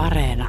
[0.00, 0.48] Areena.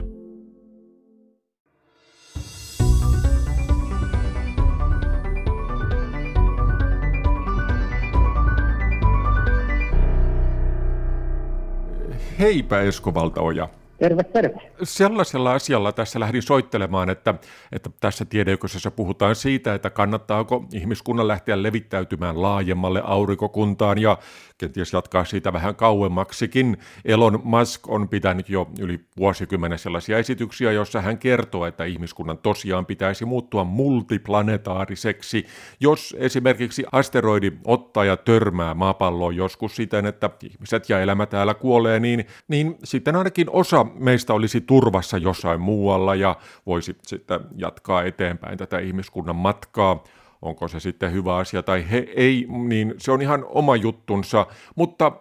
[12.39, 13.70] Heipä Esko Valtaoja.
[14.02, 14.71] Terve, terve.
[14.83, 17.33] Sellaisella asialla tässä lähdin soittelemaan, että,
[17.71, 24.18] että tässä tiedeykkösessä puhutaan siitä, että kannattaako ihmiskunnan lähteä levittäytymään laajemmalle aurinkokuntaan ja
[24.57, 26.77] kenties jatkaa siitä vähän kauemmaksikin.
[27.05, 32.86] Elon Musk on pitänyt jo yli vuosikymmenen sellaisia esityksiä, joissa hän kertoo, että ihmiskunnan tosiaan
[32.86, 35.46] pitäisi muuttua multiplanetaariseksi,
[35.80, 41.99] jos esimerkiksi asteroidi ottaa ja törmää maapalloon joskus siten, että ihmiset ja elämä täällä kuolee,
[41.99, 48.58] niin, niin sitten ainakin osa meistä olisi turvassa jossain muualla ja voisi sitten jatkaa eteenpäin
[48.58, 50.04] tätä ihmiskunnan matkaa
[50.41, 55.12] onko se sitten hyvä asia tai he, ei, niin se on ihan oma juttunsa, mutta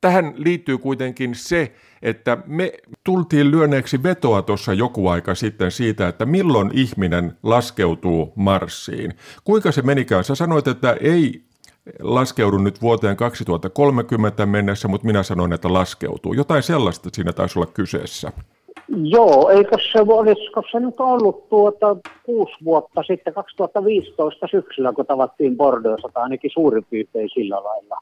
[0.00, 2.72] tähän liittyy kuitenkin se, että me
[3.04, 9.14] tultiin lyöneeksi vetoa tuossa joku aika sitten siitä, että milloin ihminen laskeutuu Marsiin.
[9.44, 10.24] Kuinka se menikään?
[10.24, 11.45] Sä sanoit, että ei
[12.00, 16.32] laskeudu nyt vuoteen 2030 mennessä, mutta minä sanoin, että laskeutuu.
[16.32, 18.32] Jotain sellaista siinä taisi olla kyseessä.
[18.88, 25.56] Joo, eikö se, olisiko se nyt ollut tuota kuusi vuotta sitten, 2015 syksyllä, kun tavattiin
[25.56, 27.98] Bordeauxssa, tai ainakin suurin piirtein sillä lailla.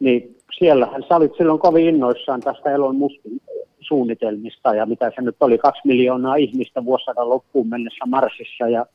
[0.00, 3.40] Niin siellähän sä olit silloin kovin innoissaan tästä Elon Muskin
[3.80, 8.86] suunnitelmista, ja mitä se nyt oli, kaksi miljoonaa ihmistä vuosisadan loppuun mennessä Marsissa, ja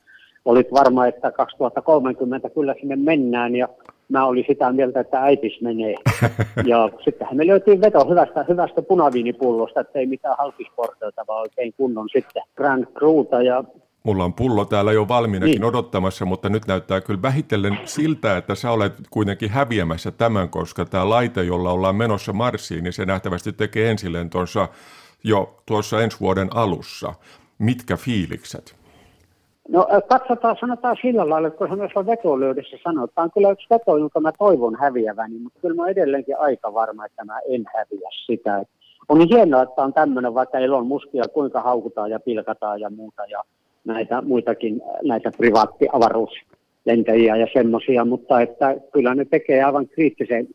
[0.44, 3.68] olit varma, että 2030 kyllä sinne mennään, ja
[4.08, 5.94] mä olin sitä mieltä, että äitis menee.
[6.64, 12.08] Ja sittenhän me löytiin veto hyvästä, hyvästä punaviinipullosta, että ei mitään halkisporteilta, vaan oikein kunnon
[12.12, 13.64] sitten Grand Cruta ja
[14.06, 15.64] Mulla on pullo täällä jo valmiinakin niin.
[15.64, 21.08] odottamassa, mutta nyt näyttää kyllä vähitellen siltä, että sä olet kuitenkin häviämässä tämän, koska tämä
[21.08, 24.68] laite, jolla ollaan menossa Marsiin, niin se nähtävästi tekee ensilentonsa
[25.24, 27.14] jo tuossa ensi vuoden alussa.
[27.58, 28.76] Mitkä fiilikset?
[29.68, 34.76] No katsotaan, sanotaan sillä lailla, kun sanotaan vetolöydessä sanotaan, kyllä yksi veto, jonka mä toivon
[34.80, 38.62] häviäväni, mutta kyllä mä olen edelleenkin aika varma, että mä en häviä sitä.
[39.08, 43.26] On niin hienoa, että on tämmöinen, vaikka Elon Muskia kuinka haukutaan ja pilkataan ja muuta
[43.26, 43.42] ja
[43.84, 50.48] näitä muitakin, näitä privaattiavaruuslentäjiä ja semmoisia, mutta että kyllä ne tekee aivan kriittisen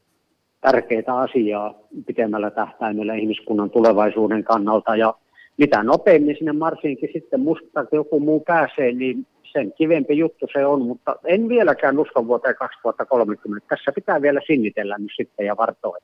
[0.62, 1.74] tärkeitä asiaa
[2.06, 5.14] pitemmällä tähtäimellä ihmiskunnan tulevaisuuden kannalta ja
[5.62, 10.82] mitä nopeammin sinne Marsiinkin sitten musta joku muu pääsee, niin sen kivempi juttu se on,
[10.82, 13.68] mutta en vieläkään usko vuoteen 2030.
[13.70, 15.98] Tässä pitää vielä sinnitellä nyt sitten ja vartoa,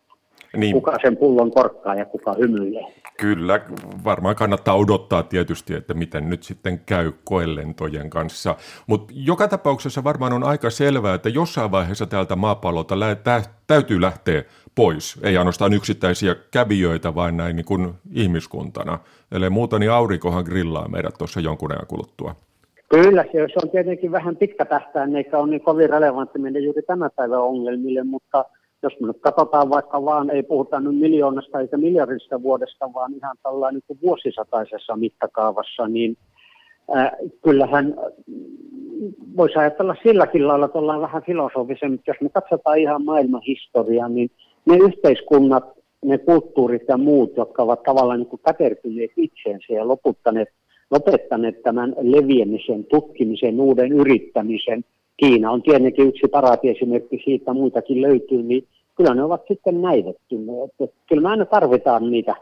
[0.57, 0.73] niin.
[0.73, 2.85] kuka sen pullon korkkaa ja kuka hymyilee.
[3.19, 3.62] Kyllä,
[4.03, 8.56] varmaan kannattaa odottaa tietysti, että miten nyt sitten käy koelentojen kanssa.
[8.88, 14.01] Mutta joka tapauksessa varmaan on aika selvää, että jossain vaiheessa täältä maapallolta lä- tä- täytyy
[14.01, 14.44] lähteä
[14.77, 15.19] pois.
[15.23, 18.99] Ei ainoastaan yksittäisiä kävijöitä, vaan näin niin kuin ihmiskuntana.
[19.31, 22.35] Eli muuta, niin aurinkohan grillaa meidät tuossa jonkun ajan kuluttua.
[22.89, 27.09] Kyllä, se on tietenkin vähän pitkä tähtäin, eikä ole niin kovin relevantti mennä juuri tämän
[27.15, 28.45] päivän ongelmille, mutta
[28.83, 33.38] jos me nyt katsotaan vaikka vaan, ei puhuta nyt miljoonasta eikä miljardista vuodesta, vaan ihan
[33.44, 36.17] tällainen niin vuosisataisessa mittakaavassa, niin
[36.95, 37.11] äh,
[37.44, 37.95] kyllähän
[39.38, 44.09] voisi ajatella silläkin lailla, että ollaan vähän filosofisen, mutta jos me katsotaan ihan maailman historiaa,
[44.09, 44.31] niin
[44.67, 45.63] ne yhteiskunnat,
[46.05, 50.50] ne kulttuurit ja muut, jotka ovat tavallaan niin kätertyneet itseensä ja loputtaneet,
[50.91, 54.85] lopettaneet tämän leviämisen, tutkimisen, uuden yrittämisen.
[55.17, 58.63] Kiina on tietenkin yksi paraatiesimerkki siitä, muitakin löytyy, niin
[58.95, 60.72] kyllä ne ovat sitten näivettyneet.
[60.79, 62.35] Että kyllä me aina tarvitaan niitä,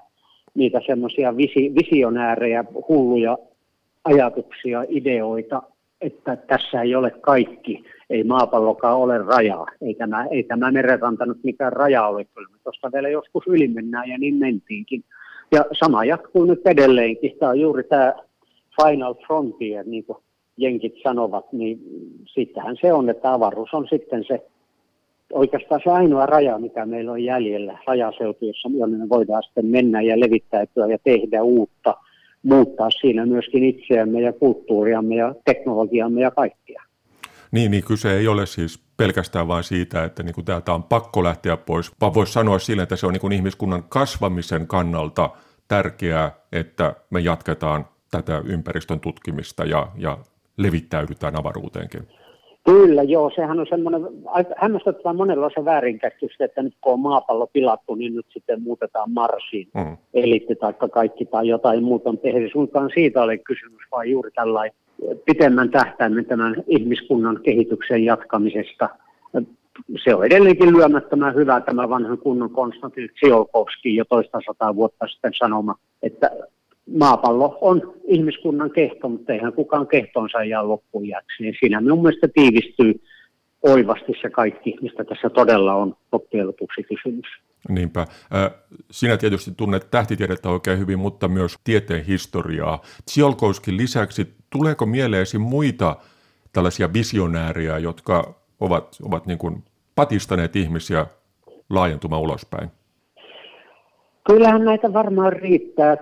[0.53, 3.37] niitä semmoisia visi, visionäärejä, hulluja
[4.03, 5.61] ajatuksia, ideoita,
[6.01, 11.43] että tässä ei ole kaikki, ei maapallokaan ole rajaa, ei tämä, ei tämä merenranta nyt
[11.43, 15.03] mikään raja ole, kyllä tuosta vielä joskus yli mennään ja niin mentiinkin.
[15.51, 18.13] Ja sama jatkuu nyt edelleenkin, tämä on juuri tämä
[18.81, 20.17] final frontier, niin kuin
[20.57, 21.79] jenkit sanovat, niin
[22.27, 24.45] sittenhän se on, että avaruus on sitten se
[25.33, 30.19] oikeastaan se ainoa raja, mikä meillä on jäljellä, rajaseutu, jossa me voidaan sitten mennä ja
[30.19, 31.95] levittäytyä ja tehdä uutta,
[32.45, 36.83] muuttaa siinä myöskin itseämme ja kulttuuriamme ja teknologiamme ja kaikkia.
[37.51, 41.23] Niin, niin kyse ei ole siis pelkästään vain siitä, että niin kuin täältä on pakko
[41.23, 45.29] lähteä pois, vaan voisi sanoa sille, että se on niin kuin ihmiskunnan kasvamisen kannalta
[45.67, 50.17] tärkeää, että me jatketaan tätä ympäristön tutkimista ja, ja
[50.57, 52.07] levittäydytään avaruuteenkin.
[52.65, 53.31] Kyllä, joo.
[53.35, 54.01] Sehän on semmoinen,
[54.57, 59.11] hämmästyttävä monella on se väärinkäsitys, että nyt kun on maapallo pilattu, niin nyt sitten muutetaan
[59.11, 59.67] Marsiin.
[59.73, 59.97] Mm.
[60.13, 62.49] Elitti tai kaikki tai jotain muuta on tehdä.
[62.51, 64.75] Suinkaan siitä ole kysymys, vaan juuri tällainen
[65.25, 68.89] pitemmän tähtäimen tämän ihmiskunnan kehityksen jatkamisesta.
[70.03, 75.33] Se on edelleenkin lyömättömän hyvä tämä vanhan kunnon Konstantin Tsiolkovski jo toista sataa vuotta sitten
[75.33, 76.31] sanoma, että
[76.93, 81.43] maapallo on ihmiskunnan kehto, mutta eihän kukaan kehtonsa jää loppujaksi.
[81.43, 82.93] Niin siinä minun mielestä tiivistyy
[83.63, 87.25] oivasti se kaikki, mistä tässä todella on loppujen lopuksi kysymys.
[87.69, 88.07] Niinpä.
[88.91, 92.81] Sinä tietysti tunnet tähtitiedettä oikein hyvin, mutta myös tieteen historiaa.
[93.05, 95.95] Tsiolkouskin lisäksi, tuleeko mieleesi muita
[96.53, 99.63] tällaisia visionääriä, jotka ovat, ovat niin kuin
[99.95, 101.05] patistaneet ihmisiä
[101.69, 102.69] laajentumaan ulospäin?
[104.27, 105.97] Kyllähän näitä varmaan riittää.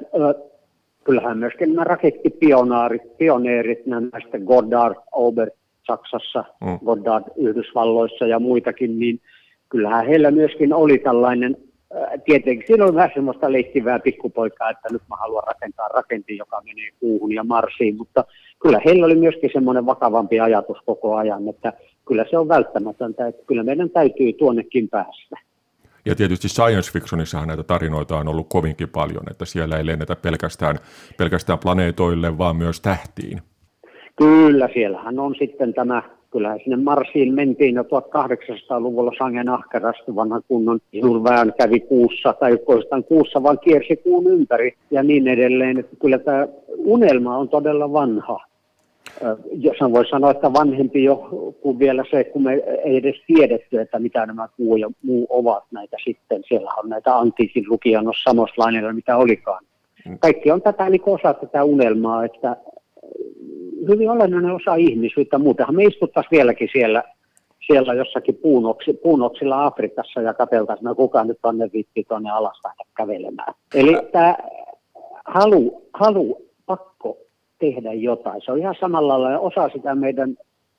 [1.03, 5.53] Kyllähän myöskin nämä rakettipioneerit, pioneerit, näistä Goddard, Aubert
[5.88, 6.79] Saksassa, mm.
[6.85, 9.19] Goddard Yhdysvalloissa ja muitakin, niin
[9.69, 11.57] kyllähän heillä myöskin oli tällainen,
[12.25, 16.89] tietenkin siinä oli vähän semmoista leikkivää pikkupoikaa, että nyt mä haluan rakentaa rakentin, joka menee
[17.00, 18.25] kuuhun ja Marsiin, mutta
[18.59, 21.73] kyllä heillä oli myöskin semmoinen vakavampi ajatus koko ajan, että
[22.07, 25.35] kyllä se on välttämätöntä, että kyllä meidän täytyy tuonnekin päästä.
[26.05, 30.75] Ja tietysti science fictionissahan näitä tarinoita on ollut kovinkin paljon, että siellä ei lennetä pelkästään,
[31.17, 33.41] pelkästään planeetoille, vaan myös tähtiin.
[34.15, 40.79] Kyllä, siellähän on sitten tämä, kyllähän sinne Marsiin mentiin jo 1800-luvulla sangen ahkerasti vanha kunnon
[40.91, 45.79] Julvään kävi kuussa, tai oikeastaan kuussa, vaan kiersi kuun ympäri ja niin edelleen.
[45.79, 46.47] Että kyllä tämä
[46.77, 48.52] unelma on todella vanha
[49.52, 51.16] jos voi sanoa, että vanhempi jo
[51.62, 52.54] kuin vielä se, kun me
[52.84, 56.44] ei edes tiedetty, että mitä nämä kuu ja muu ovat näitä sitten.
[56.48, 59.64] Siellä on näitä antiikin lukijan samoslainen, mitä olikaan.
[60.06, 60.20] Mm.
[60.20, 62.58] Kaikki on tätä niin osa tätä unelmaa, että
[63.90, 65.38] hyvin olennainen osa ihmisyyttä.
[65.38, 67.04] Muutenhan me istuttaisiin vieläkin siellä,
[67.68, 72.62] siellä jossakin puunoksi, puunoksilla Afrikassa ja katseltaisiin, no kuka nyt tonne vitti tuonne alas
[72.98, 73.54] kävelemään.
[73.75, 74.36] Eli tämä
[75.25, 77.18] halu, halu, pakko
[77.63, 78.42] tehdä jotain.
[78.45, 80.36] Se on ihan samalla lailla osa sitä meidän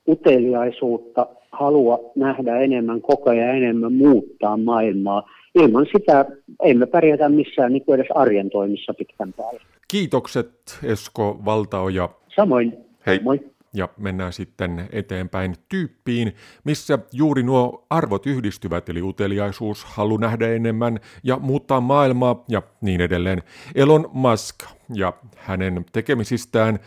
[0.07, 5.29] uteliaisuutta, halua nähdä enemmän, koko ajan enemmän muuttaa maailmaa.
[5.55, 6.25] Ilman sitä
[6.63, 9.61] emme pärjätä missään niin kuin edes arjen toimissa pitkän päälle.
[9.87, 10.51] Kiitokset
[10.83, 12.09] Esko Valtaoja.
[12.35, 12.73] Samoin.
[13.05, 13.19] Hei.
[13.23, 13.39] Moi.
[13.75, 20.99] Ja mennään sitten eteenpäin tyyppiin, missä juuri nuo arvot yhdistyvät, eli uteliaisuus, halu nähdä enemmän
[21.23, 23.43] ja muuttaa maailmaa ja niin edelleen.
[23.75, 24.55] Elon Musk
[24.93, 26.79] ja hänen tekemisistään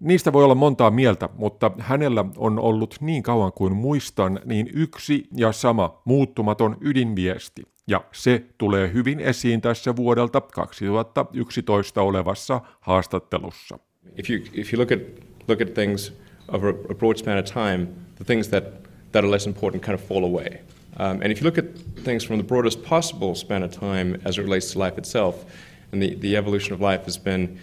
[0.00, 5.28] Niistä voi olla montaa mieltä, mutta hänellä on ollut niin kauan kuin muistan niin yksi
[5.36, 7.62] ja sama muuttumaton ydinviesti.
[7.86, 13.78] Ja se tulee hyvin esiin tässä vuodelta 2011 olevassa haastattelussa.
[14.16, 15.00] If you, if you look, at,
[15.48, 16.12] look at things
[16.48, 18.72] over a broad span of time, the things that,
[19.12, 20.60] that are less important kind of fall away.
[20.96, 24.38] Um, and if you look at things from the broadest possible span of time as
[24.38, 25.44] it relates to life itself,
[25.92, 27.60] and the, the evolution of life has been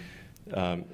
[0.54, 0.84] um,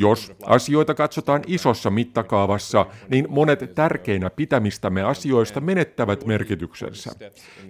[0.00, 7.10] Jos asioita katsotaan isossa mittakaavassa, niin monet tärkeinä pitämistämme asioista menettävät merkityksensä.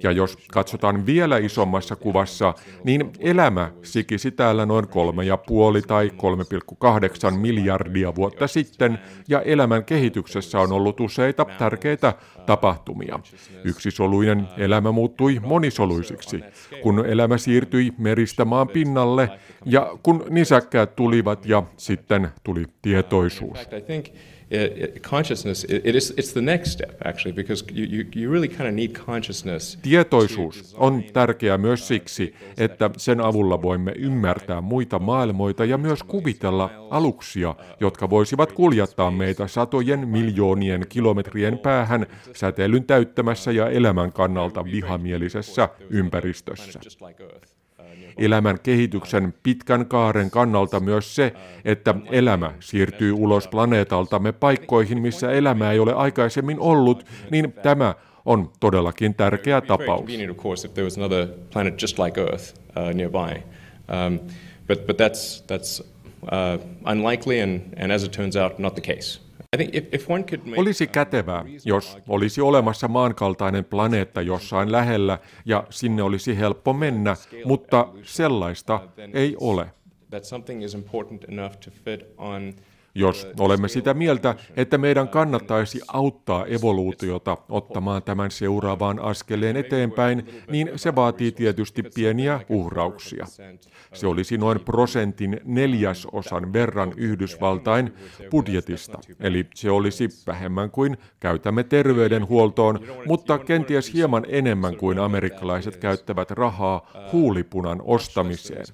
[0.02, 2.54] Ja jos katsotaan vielä isommassa kuvassa,
[2.84, 4.90] niin elämä sikisi täällä noin 3,5
[5.86, 6.10] tai
[7.30, 8.98] 3,8 miljardia vuotta sitten,
[9.28, 12.14] ja elämän kehityksessä on ollut useita tärkeitä
[12.46, 13.20] tapahtumia.
[13.64, 16.40] Yksisoluinen elämä muuttui monisoluisiksi,
[16.82, 19.30] kun elämä siirtyi meristä maan pinnalle,
[19.64, 23.58] ja kun nisäkkäät tulivat ja sitten sitten tuli tietoisuus.
[29.82, 36.70] Tietoisuus on tärkeä myös siksi, että sen avulla voimme ymmärtää muita maailmoita ja myös kuvitella
[36.90, 45.68] aluksia, jotka voisivat kuljettaa meitä satojen miljoonien kilometrien päähän säteilyn täyttämässä ja elämän kannalta vihamielisessä
[45.90, 46.80] ympäristössä
[48.18, 51.32] elämän kehityksen pitkän kaaren kannalta myös se,
[51.64, 57.94] että elämä siirtyy ulos planeetaltamme paikkoihin, missä elämää ei ole aikaisemmin ollut, niin tämä
[58.24, 60.04] on todellakin tärkeä tapaus.
[64.06, 64.18] Um,
[64.66, 65.84] but, but that's, that's
[66.22, 69.27] uh, unlikely and, and as it turns out, not the case.
[70.56, 77.88] Olisi kätevää, jos olisi olemassa maankaltainen planeetta jossain lähellä ja sinne olisi helppo mennä, mutta
[78.02, 78.80] sellaista
[79.12, 79.70] ei ole.
[82.94, 90.70] Jos olemme sitä mieltä, että meidän kannattaisi auttaa evoluutiota ottamaan tämän seuraavaan askeleen eteenpäin, niin
[90.76, 93.26] se vaatii tietysti pieniä uhrauksia.
[93.92, 97.94] Se olisi noin prosentin neljäsosan verran Yhdysvaltain
[98.30, 106.30] budjetista, eli se olisi vähemmän kuin käytämme terveydenhuoltoon, mutta kenties hieman enemmän kuin amerikkalaiset käyttävät
[106.30, 108.66] rahaa huulipunan ostamiseen.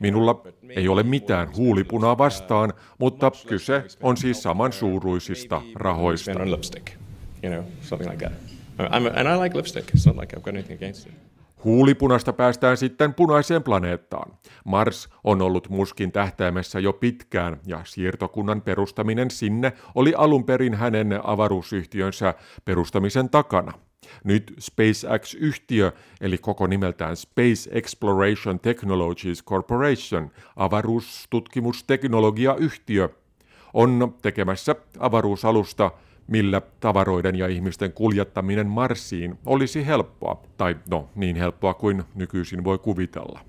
[0.00, 6.32] Minulla ei ole mitään huulipunaa vastaan, mutta kyse on siis samansuuruisista rahoista.
[11.64, 14.32] Huulipunasta päästään sitten punaiseen planeettaan.
[14.64, 21.20] Mars on ollut muskin tähtäimessä jo pitkään ja siirtokunnan perustaminen sinne oli alun perin hänen
[21.24, 23.72] avaruusyhtiönsä perustamisen takana.
[24.24, 33.08] Nyt SpaceX-yhtiö, eli koko nimeltään Space Exploration Technologies Corporation, avaruustutkimusteknologiayhtiö,
[33.74, 35.90] on tekemässä avaruusalusta,
[36.26, 42.78] millä tavaroiden ja ihmisten kuljettaminen Marsiin olisi helppoa, tai no niin helppoa kuin nykyisin voi
[42.78, 43.40] kuvitella.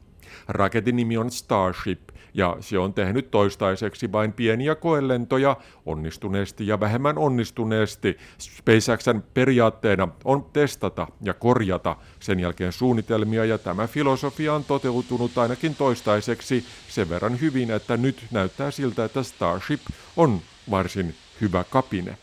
[0.48, 2.02] Raketin nimi on Starship
[2.34, 8.18] ja se on tehnyt toistaiseksi vain pieniä koelentoja onnistuneesti ja vähemmän onnistuneesti.
[8.38, 15.76] SpaceXn periaatteena on testata ja korjata sen jälkeen suunnitelmia ja tämä filosofia on toteutunut ainakin
[15.76, 19.82] toistaiseksi sen verran hyvin, että nyt näyttää siltä, että Starship
[20.18, 22.18] on varsin hyvä kapine.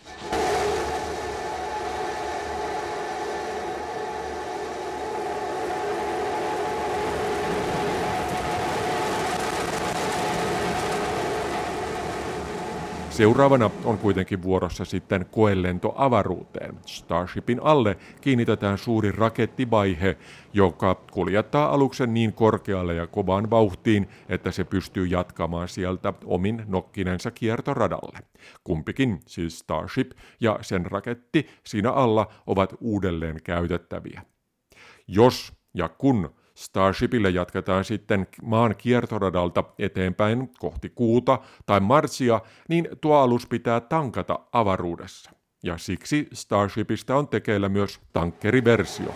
[13.18, 16.74] Seuraavana on kuitenkin vuorossa sitten koelento avaruuteen.
[16.86, 20.16] Starshipin alle kiinnitetään suuri rakettivaihe,
[20.52, 27.30] joka kuljettaa aluksen niin korkealle ja kovaan vauhtiin, että se pystyy jatkamaan sieltä omin nokkinensa
[27.30, 28.18] kiertoradalle.
[28.64, 30.10] Kumpikin, siis Starship
[30.40, 34.22] ja sen raketti siinä alla, ovat uudelleen käytettäviä.
[35.08, 43.16] Jos ja kun Starshipille jatketaan sitten maan kiertoradalta eteenpäin kohti kuuta tai Marsia, niin tuo
[43.16, 45.30] alus pitää tankata avaruudessa.
[45.62, 49.14] Ja siksi Starshipista on tekeillä myös tankkeriversio.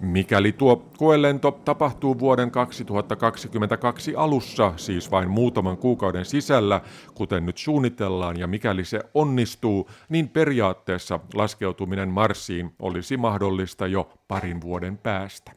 [0.00, 6.80] Mikäli tuo koelento tapahtuu vuoden 2022 alussa, siis vain muutaman kuukauden sisällä,
[7.14, 14.60] kuten nyt suunnitellaan, ja mikäli se onnistuu, niin periaatteessa laskeutuminen Marsiin olisi mahdollista jo parin
[14.60, 15.52] vuoden päästä.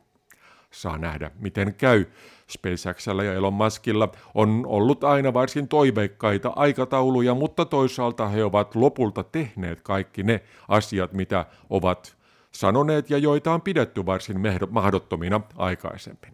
[0.72, 2.06] Saa nähdä, miten käy.
[2.48, 9.24] SpaceXllä ja Elon Muskilla on ollut aina varsin toiveikkaita aikatauluja, mutta toisaalta he ovat lopulta
[9.24, 12.21] tehneet kaikki ne asiat, mitä ovat
[12.52, 14.38] sanoneet ja joita on pidetty varsin
[14.70, 16.34] mahdottomina aikaisemmin.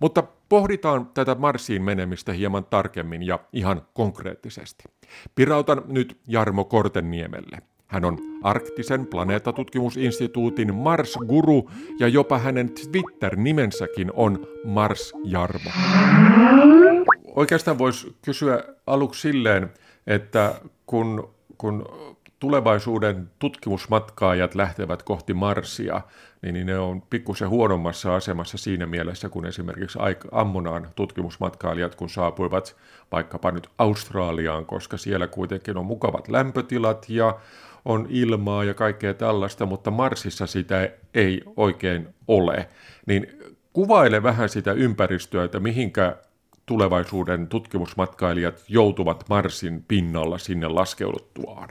[0.00, 4.84] Mutta pohditaan tätä Marsiin menemistä hieman tarkemmin ja ihan konkreettisesti.
[5.34, 7.58] Pirautan nyt Jarmo Kortenniemelle.
[7.86, 15.70] Hän on arktisen planeetatutkimusinstituutin Mars-guru ja jopa hänen Twitter-nimensäkin on Mars Jarmo.
[17.36, 19.70] Oikeastaan voisi kysyä aluksi silleen,
[20.06, 21.84] että kun, kun
[22.38, 26.00] tulevaisuuden tutkimusmatkaajat lähtevät kohti Marsia,
[26.42, 29.98] niin ne on pikkusen huonommassa asemassa siinä mielessä kuin esimerkiksi
[30.32, 32.76] ammunaan tutkimusmatkailijat, kun saapuivat
[33.12, 37.38] vaikkapa nyt Australiaan, koska siellä kuitenkin on mukavat lämpötilat ja
[37.84, 42.68] on ilmaa ja kaikkea tällaista, mutta Marsissa sitä ei oikein ole.
[43.06, 43.26] Niin
[43.72, 46.16] kuvaile vähän sitä ympäristöä, että mihinkä
[46.66, 51.68] tulevaisuuden tutkimusmatkailijat joutuvat Marsin pinnalla sinne laskeuduttuaan.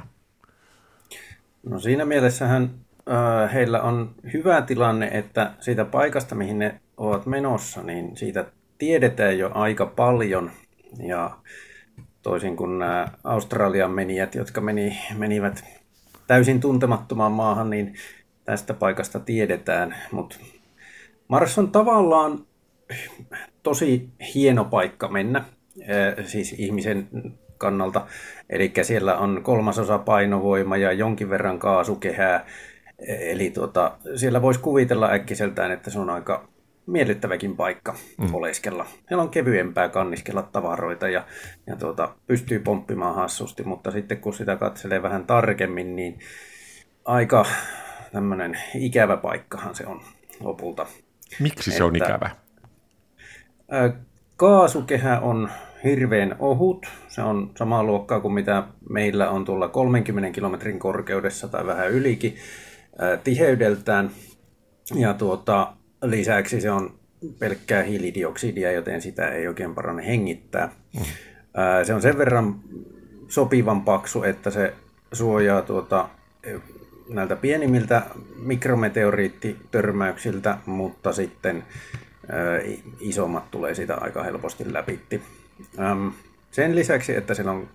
[1.64, 2.70] No siinä mielessähän
[3.10, 8.46] äh, heillä on hyvä tilanne, että siitä paikasta, mihin ne ovat menossa, niin siitä
[8.78, 10.52] tiedetään jo aika paljon.
[11.08, 11.38] Ja
[12.22, 15.64] toisin kuin nämä Australian menijät, jotka meni, menivät
[16.28, 17.94] täysin tuntemattomaan maahan, niin
[18.46, 19.96] tästä paikasta tiedetään.
[20.12, 20.36] Mutta
[21.28, 22.46] Mars on tavallaan
[23.64, 27.08] tosi hieno paikka mennä, äh, siis ihmisen
[27.58, 28.08] kannalta.
[28.50, 32.46] Eli siellä on kolmasosa painovoima ja jonkin verran kaasukehää.
[33.08, 36.48] Eli tuota, siellä voisi kuvitella äkkiseltään, että se on aika
[36.86, 38.36] miellyttäväkin paikka mm.
[38.36, 38.86] oleskella.
[39.08, 41.26] Siellä on kevyempää kanniskella tavaroita ja,
[41.68, 46.20] ja tuota, pystyy pomppimaan hassusti, mutta sitten kun sitä katselee vähän tarkemmin, niin
[47.06, 47.46] aika
[48.12, 50.02] tämmöinen ikävä paikkahan se on
[50.40, 50.86] lopulta.
[51.40, 52.30] Miksi se on että, ikävä?
[54.38, 55.50] Kaasukehä on
[55.84, 56.86] hirveän ohut.
[57.08, 62.36] Se on samaa luokkaa kuin mitä meillä on tuolla 30 kilometrin korkeudessa tai vähän ylikin
[63.24, 64.12] tiheydeltään.
[64.96, 67.00] Ja tuota, lisäksi se on
[67.40, 70.70] pelkkää hiilidioksidia, joten sitä ei oikein parane hengittää.
[70.96, 71.02] Mm.
[71.84, 72.56] Se on sen verran
[73.28, 74.74] sopivan paksu, että se
[75.12, 76.10] suojaa tuota,
[77.10, 78.02] näiltä pienimmiltä
[78.36, 81.64] mikrometeoriittitörmäyksiltä, mutta sitten
[83.00, 85.22] isommat tulee sitä aika helposti läpitti.
[85.80, 86.08] Ähm,
[86.52, 87.68] sen lisäksi, että siellä on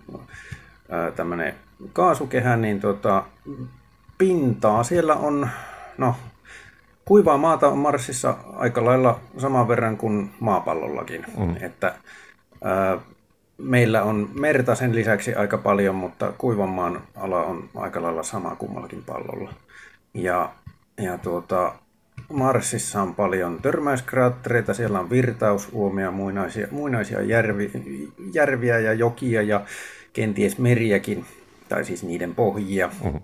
[0.93, 1.55] äh, tämmöinen
[1.93, 3.23] kaasukehä, niin tota,
[4.17, 5.49] pintaa siellä on,
[5.97, 6.15] no
[7.05, 11.25] kuivaa maata on Marsissa aika lailla saman verran kuin maapallollakin.
[11.37, 11.55] Mm.
[11.61, 11.95] Että,
[12.65, 13.03] äh,
[13.57, 18.55] meillä on merta sen lisäksi aika paljon, mutta kuivan maan ala on aika lailla sama
[18.55, 19.53] kummallakin pallolla.
[20.13, 20.49] Ja,
[20.97, 21.73] ja tuota,
[22.33, 27.71] Marsissa on paljon törmäyskraattereita, siellä on virtausuomia, muinaisia, muinaisia järvi,
[28.33, 29.61] järviä ja jokia ja
[30.13, 31.25] kenties meriäkin,
[31.69, 33.21] tai siis niiden pohjia uh-huh.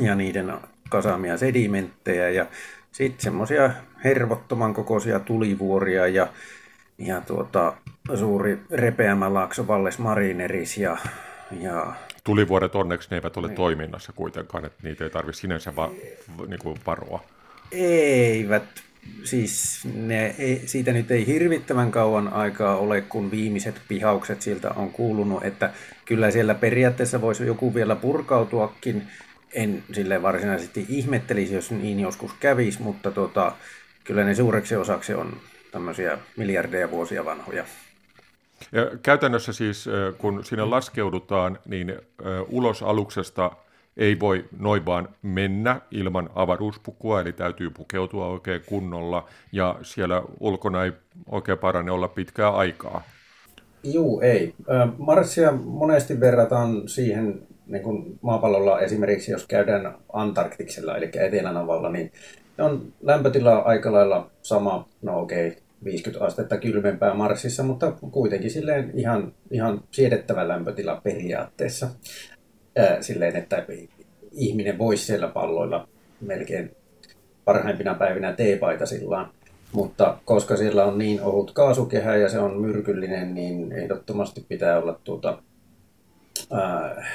[0.00, 0.52] ja niiden
[0.88, 2.46] kasaamia sedimenttejä ja
[2.92, 3.70] sitten semmoisia
[4.04, 6.28] hervottoman kokoisia tulivuoria ja,
[6.98, 7.72] ja tuota,
[8.14, 10.96] suuri repeämä laakso Valles Marineris ja,
[11.60, 13.56] ja Tulivuoret onneksi ne eivät ole niin.
[13.56, 15.90] toiminnassa kuitenkaan, että niitä ei tarvitse sinänsä va,
[16.46, 17.20] niin kuin varoa.
[17.72, 18.64] Eivät.
[19.24, 20.34] Siis ne,
[20.66, 25.70] siitä nyt ei hirvittävän kauan aikaa ole, kun viimeiset pihaukset siltä on kuulunut, että
[26.04, 29.02] kyllä siellä periaatteessa voisi joku vielä purkautuakin.
[29.52, 33.52] En sille varsinaisesti ihmettelisi, jos niin joskus kävisi, mutta tota,
[34.04, 35.36] kyllä ne suureksi osaksi on
[35.72, 37.64] tämmöisiä miljardeja vuosia vanhoja.
[38.72, 41.96] Ja käytännössä siis, kun sinne laskeudutaan, niin
[42.48, 43.50] ulos aluksesta
[43.98, 50.84] ei voi noin vaan mennä ilman avaruuspukua, eli täytyy pukeutua oikein kunnolla, ja siellä ulkona
[50.84, 50.92] ei
[51.30, 53.02] oikein parane olla pitkää aikaa.
[53.84, 54.54] Juu, ei.
[54.98, 62.12] Marsia monesti verrataan siihen, niin kuin maapallolla esimerkiksi, jos käydään Antarktiksella, eli Etelänavalla, niin
[62.58, 68.90] on lämpötila aika lailla sama, no okei, okay, 50 astetta kylmempää Marsissa, mutta kuitenkin silleen
[68.94, 71.88] ihan, ihan siedettävä lämpötila periaatteessa.
[72.78, 73.66] Ää, silleen, että
[74.32, 75.88] ihminen voisi siellä palloilla
[76.20, 76.76] melkein
[77.44, 79.32] parhaimpina päivinä teepaitasilla.
[79.72, 85.00] Mutta koska siellä on niin ohut kaasukehä ja se on myrkyllinen, niin ehdottomasti pitää olla
[85.04, 85.42] tuota,
[86.52, 87.06] ää,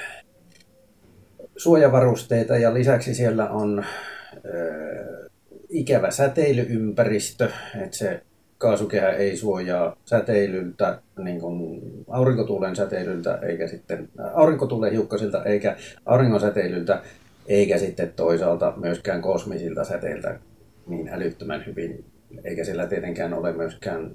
[1.58, 3.80] suojavarusteita ja lisäksi siellä on
[4.36, 5.30] ää,
[5.70, 7.50] ikävä säteilyympäristö,
[7.82, 8.22] että se
[8.64, 17.02] kaasukehä ei suojaa säteilyltä, niin kuin aurinkotuulen säteilyltä, eikä sitten aurinkotuulen hiukkasilta, eikä auringon säteilyltä,
[17.48, 20.40] eikä sitten toisaalta myöskään kosmisilta säteiltä
[20.88, 22.06] niin älyttömän hyvin,
[22.44, 24.12] eikä sillä tietenkään ole myöskään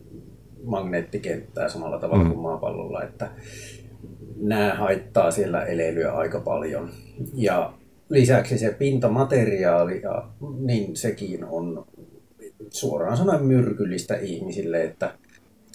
[0.64, 2.30] magneettikenttää samalla tavalla mm.
[2.30, 3.28] kuin maapallolla, että
[4.37, 6.90] nämä haittaa siellä eleilyä aika paljon.
[7.34, 7.72] Ja
[8.08, 10.02] lisäksi se pintamateriaali,
[10.58, 11.87] niin sekin on
[12.70, 15.14] suoraan sanoen myrkyllistä ihmisille, että,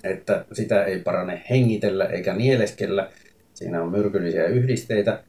[0.03, 3.09] että sitä ei parane hengitellä eikä nieleskellä.
[3.53, 5.23] Siinä on myrkyllisiä yhdisteitä.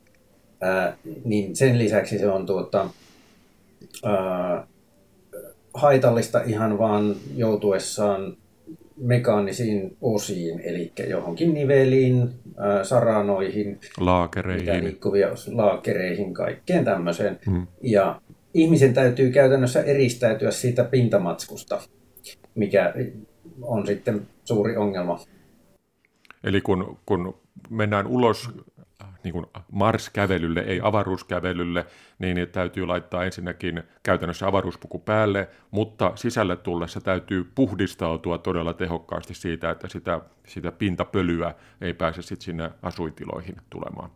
[0.61, 2.90] Ää, niin sen lisäksi se on tuota,
[4.05, 4.66] ää,
[5.74, 8.37] haitallista ihan vaan joutuessaan
[8.96, 17.38] mekaanisiin osiin, eli johonkin niveliin, ää, saranoihin, laakereihin, liikkuvia laakereihin, kaikkeen tämmöiseen.
[17.46, 17.66] Hmm.
[17.83, 18.20] Ja
[18.55, 21.81] ihmisen täytyy käytännössä eristäytyä siitä pintamatskusta,
[22.55, 22.95] mikä
[23.62, 25.21] on sitten suuri ongelma.
[26.45, 27.40] Eli kun, kun
[27.71, 28.51] mennään ulos
[29.25, 31.87] niin kuin Mars-kävelylle, ei avaruuskävelylle,
[32.19, 39.71] niin täytyy laittaa ensinnäkin käytännössä avaruuspuku päälle, mutta sisälle tullessa täytyy puhdistautua todella tehokkaasti siitä,
[39.71, 44.11] että sitä, sitä pintapölyä ei pääse sitten sinne asuintiloihin tulemaan.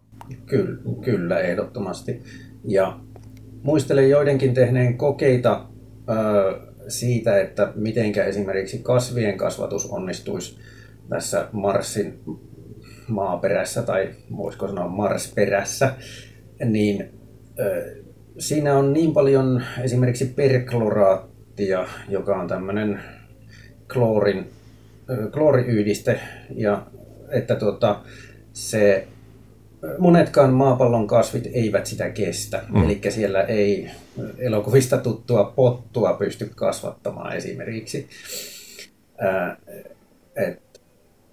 [0.46, 2.22] Kyllä, kyllä ehdottomasti.
[2.64, 3.00] Ja
[3.62, 5.66] muistelen joidenkin tehneen kokeita
[6.08, 10.58] ö, siitä, että miten esimerkiksi kasvien kasvatus onnistuisi
[11.08, 12.20] tässä Marsin
[13.08, 15.94] maaperässä tai voisiko sanoa Marsperässä,
[16.64, 17.10] niin
[17.60, 17.96] ö,
[18.38, 23.00] siinä on niin paljon esimerkiksi perkloraattia, joka on tämmöinen
[23.92, 24.50] kloorin,
[25.32, 26.20] klooriyhdiste,
[26.54, 26.86] ja
[27.30, 28.00] että tuota,
[28.52, 29.06] se
[29.98, 32.62] monetkaan maapallon kasvit eivät sitä kestä.
[32.68, 32.84] Mm.
[32.84, 33.90] Eli siellä ei
[34.38, 38.08] elokuvista tuttua pottua pysty kasvattamaan esimerkiksi.
[39.18, 39.56] Ää,
[40.36, 40.80] et,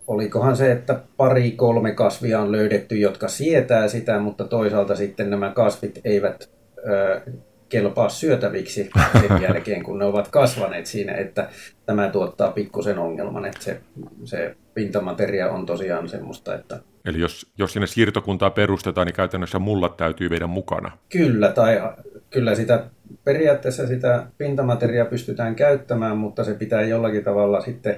[0.07, 5.99] olikohan se, että pari-kolme kasvia on löydetty, jotka sietää sitä, mutta toisaalta sitten nämä kasvit
[6.03, 6.49] eivät
[6.85, 7.21] ää,
[7.75, 8.89] kelpaa syötäviksi
[9.21, 11.49] sen jälkeen, kun ne ovat kasvaneet siinä, että
[11.85, 13.81] tämä tuottaa pikkusen ongelman, että se,
[14.23, 19.97] se pintamateria on tosiaan semmoista, että Eli jos, jos sinne siirtokuntaa perustetaan, niin käytännössä mullat
[19.97, 20.97] täytyy viedä mukana.
[21.09, 21.81] Kyllä, tai
[22.29, 22.83] kyllä sitä
[23.23, 27.95] periaatteessa sitä pintamateriaa pystytään käyttämään, mutta se pitää jollakin tavalla sitten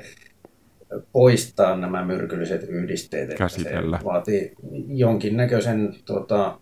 [1.12, 3.34] poistaa nämä myrkylliset yhdisteet.
[3.34, 3.98] Käsitellä.
[3.98, 4.52] Se vaatii
[4.88, 6.60] jonkinnäköisen tota,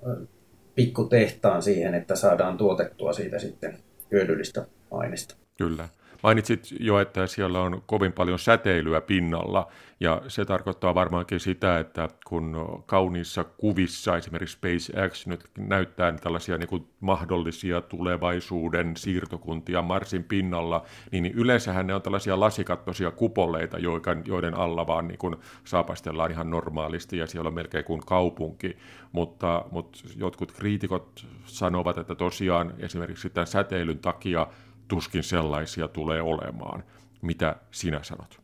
[0.76, 3.78] pikkutehtaan siihen, että saadaan tuotettua siitä sitten
[4.12, 5.36] hyödyllistä aineesta.
[5.58, 5.90] Kyllä.
[6.26, 9.68] Mainitsit jo, että siellä on kovin paljon säteilyä pinnalla,
[10.00, 16.68] ja se tarkoittaa varmaankin sitä, että kun kauniissa kuvissa esimerkiksi SpaceX nyt näyttää tällaisia niin
[16.68, 23.78] kuin mahdollisia tulevaisuuden siirtokuntia Marsin pinnalla, niin yleensähän ne on tällaisia lasikattoisia kupoleita,
[24.26, 28.78] joiden alla vaan niin kuin saapastellaan ihan normaalisti, ja siellä on melkein kuin kaupunki,
[29.12, 34.48] mutta, mutta jotkut kriitikot sanovat, että tosiaan esimerkiksi tämän säteilyn takia
[34.88, 36.84] tuskin sellaisia tulee olemaan.
[37.22, 38.40] Mitä sinä sanot?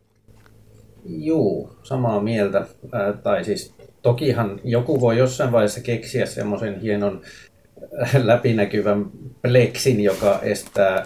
[1.06, 2.58] Juu, samaa mieltä.
[2.58, 7.22] Äh, tai siis tokihan joku voi jossain vaiheessa keksiä semmoisen hienon
[8.02, 9.06] äh, läpinäkyvän
[9.42, 11.06] pleksin, joka estää äh,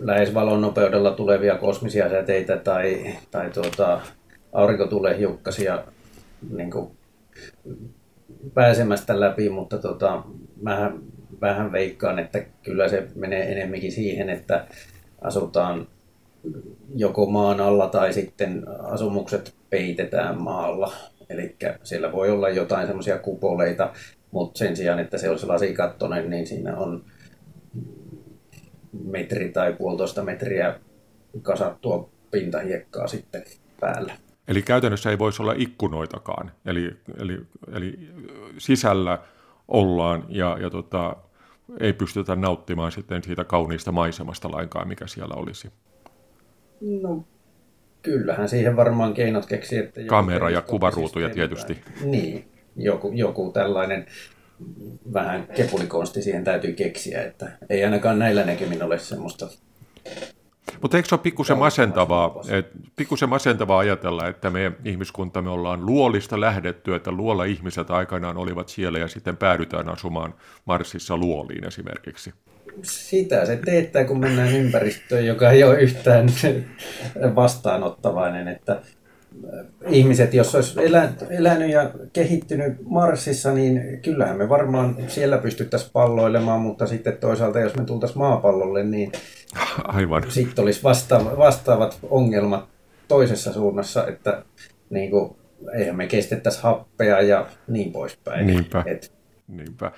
[0.00, 4.00] lähes valon nopeudella tulevia kosmisia säteitä tai, tai tuota,
[4.52, 5.84] aurinkotulehiukkasia
[6.50, 6.90] niin kuin
[8.54, 10.22] pääsemästä läpi, mutta tota,
[10.62, 10.92] mä
[11.40, 14.66] vähän veikkaan, että kyllä se menee enemmänkin siihen, että
[15.20, 15.86] asutaan
[16.94, 20.92] joko maan alla tai sitten asumukset peitetään maalla.
[21.28, 23.92] Eli siellä voi olla jotain semmoisia kupoleita,
[24.30, 27.04] mutta sen sijaan, että se olisi lasikattonen, niin siinä on
[29.04, 30.80] metri tai puolitoista metriä
[31.42, 33.44] kasattua pintahiekkaa sitten
[33.80, 34.12] päällä.
[34.48, 37.40] Eli käytännössä ei voisi olla ikkunoitakaan, eli, eli,
[37.72, 37.98] eli
[38.58, 39.18] sisällä
[39.68, 41.16] ollaan ja, ja tota,
[41.98, 45.68] pystytä nauttimaan sitten siitä kauniista maisemasta lainkaan, mikä siellä olisi.
[46.80, 47.24] No,
[48.02, 49.76] kyllähän siihen varmaan keinot keksi.
[49.76, 51.78] Että Kamera ja kuvaruutuja tietysti.
[52.04, 54.06] Niin, joku, joku tällainen
[55.12, 59.48] vähän kepulikonsti siihen täytyy keksiä, että ei ainakaan näillä näkymin ole semmoista
[60.82, 66.40] mutta eikö se ole pikkusen masentavaa, et, pikkusen masentavaa ajatella, että me ihmiskuntamme ollaan luolista
[66.40, 72.34] lähdetty, että luola ihmiset aikanaan olivat siellä ja sitten päädytään asumaan Marsissa luoliin esimerkiksi?
[72.82, 76.26] Sitä se teettää, kun mennään ympäristöön, joka ei ole yhtään
[77.34, 78.80] vastaanottavainen, että
[79.88, 80.80] ihmiset, jos olisi
[81.30, 87.74] elänyt ja kehittynyt Marsissa, niin kyllähän me varmaan siellä pystyttäisiin palloilemaan, mutta sitten toisaalta, jos
[87.76, 89.12] me tultaisiin maapallolle, niin
[89.84, 90.30] Aivan.
[90.30, 92.68] sitten olisi vastaava, vastaavat ongelmat
[93.08, 94.42] toisessa suunnassa, että
[94.90, 95.36] niin kuin,
[95.74, 98.46] eihän me kestettäisi happea ja niin poispäin.
[98.46, 98.82] Niinpä.
[98.86, 99.12] Et,
[99.48, 99.86] Niinpä.
[99.86, 99.92] Äh,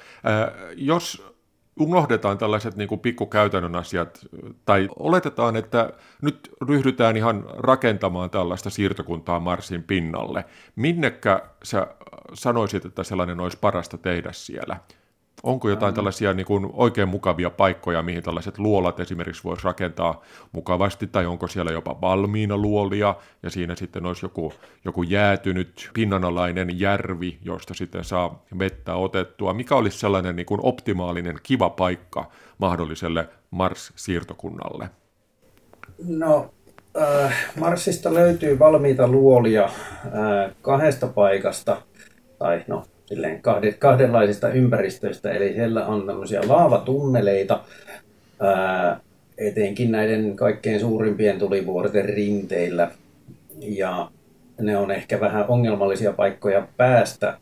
[0.76, 1.31] jos
[1.80, 4.26] unohdetaan tällaiset niin kuin pikkukäytännön asiat,
[4.64, 10.44] tai oletetaan, että nyt ryhdytään ihan rakentamaan tällaista siirtokuntaa Marsin pinnalle.
[10.76, 11.86] Minnekä sä
[12.34, 14.76] sanoisit, että sellainen olisi parasta tehdä siellä?
[15.42, 21.06] Onko jotain tällaisia niin kuin oikein mukavia paikkoja, mihin tällaiset luolat esimerkiksi voisi rakentaa mukavasti,
[21.06, 24.52] tai onko siellä jopa valmiina luolia, ja siinä sitten olisi joku,
[24.84, 29.54] joku jäätynyt pinnanalainen järvi, josta sitten saa vettä otettua.
[29.54, 34.88] Mikä olisi sellainen niin kuin optimaalinen kiva paikka mahdolliselle Mars-siirtokunnalle?
[36.08, 36.50] No,
[37.00, 39.72] äh, Marsista löytyy valmiita luolia äh,
[40.62, 41.82] kahdesta paikasta,
[42.38, 43.42] tai no silleen
[43.78, 47.60] kahdenlaisista ympäristöistä, eli siellä on tämmöisiä laavatunneleita,
[48.40, 49.00] ää,
[49.38, 52.90] etenkin näiden kaikkein suurimpien tulivuorten rinteillä,
[53.60, 54.10] ja
[54.60, 57.38] ne on ehkä vähän ongelmallisia paikkoja päästä.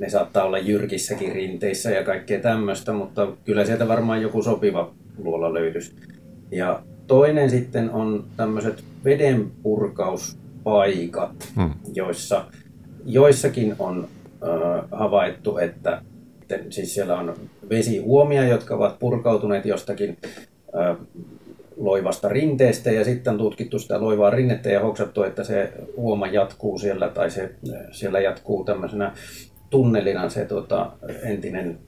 [0.00, 5.54] Ne saattaa olla jyrkissäkin rinteissä ja kaikkea tämmöistä, mutta kyllä sieltä varmaan joku sopiva luola
[5.54, 5.92] löytyisi.
[6.50, 11.70] Ja toinen sitten on tämmöiset vedenpurkauspaikat, hmm.
[11.94, 12.44] joissa
[13.04, 14.08] joissakin on
[14.92, 16.02] havaittu, että
[16.70, 17.34] siis siellä on
[17.70, 20.16] vesiuomia, jotka ovat purkautuneet jostakin
[21.76, 26.78] loivasta rinteestä ja sitten on tutkittu sitä loivaa rinnettä ja hoksattu, että se uoma jatkuu
[26.78, 27.54] siellä tai se,
[27.90, 29.12] siellä jatkuu tämmöisenä
[29.70, 31.78] tunnelina se tota, entinen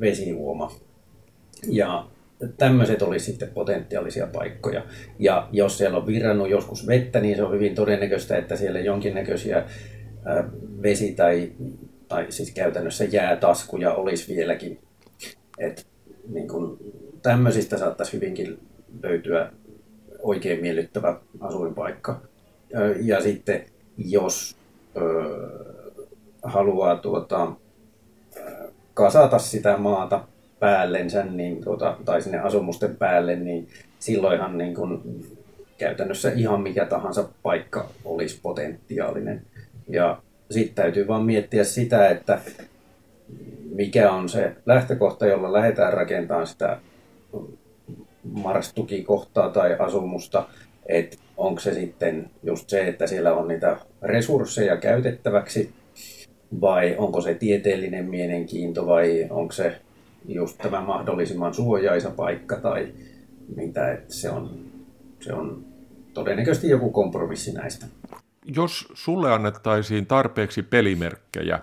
[0.00, 0.72] vesiuoma.
[1.70, 2.06] Ja
[2.58, 4.82] tämmöiset olisi sitten potentiaalisia paikkoja.
[5.18, 9.64] Ja jos siellä on virrannut joskus vettä, niin se on hyvin todennäköistä, että siellä jonkinnäköisiä
[10.82, 11.52] vesi- tai
[12.08, 14.78] tai siis käytännössä jäätaskuja olisi vieläkin.
[15.58, 15.86] Et,
[16.28, 16.78] niin kun,
[17.22, 18.58] tämmöisistä saattaisi hyvinkin
[19.02, 19.52] löytyä
[20.22, 22.20] oikein miellyttävä asuinpaikka.
[23.00, 23.64] Ja sitten
[23.98, 24.56] jos
[24.96, 25.00] ö,
[26.42, 27.52] haluaa tuota,
[28.94, 30.24] kasata sitä maata
[30.58, 33.68] päällensä niin, tuota, tai sinne asumusten päälle, niin
[33.98, 35.22] silloinhan niin kun,
[35.78, 39.42] käytännössä ihan mikä tahansa paikka olisi potentiaalinen.
[39.88, 42.40] Ja sitten täytyy vaan miettiä sitä, että
[43.74, 46.78] mikä on se lähtökohta, jolla lähdetään rakentamaan sitä
[48.32, 50.48] Mars-tukikohtaa tai asumusta,
[50.86, 55.72] että onko se sitten just se, että siellä on niitä resursseja käytettäväksi,
[56.60, 59.76] vai onko se tieteellinen mielenkiinto, vai onko se
[60.28, 62.88] just tämä mahdollisimman suojaisa paikka, tai
[63.56, 64.68] mitä, että se on
[65.20, 65.64] se on
[66.14, 67.86] todennäköisesti joku kompromissi näistä.
[68.56, 71.60] Jos sulle annettaisiin tarpeeksi pelimerkkejä,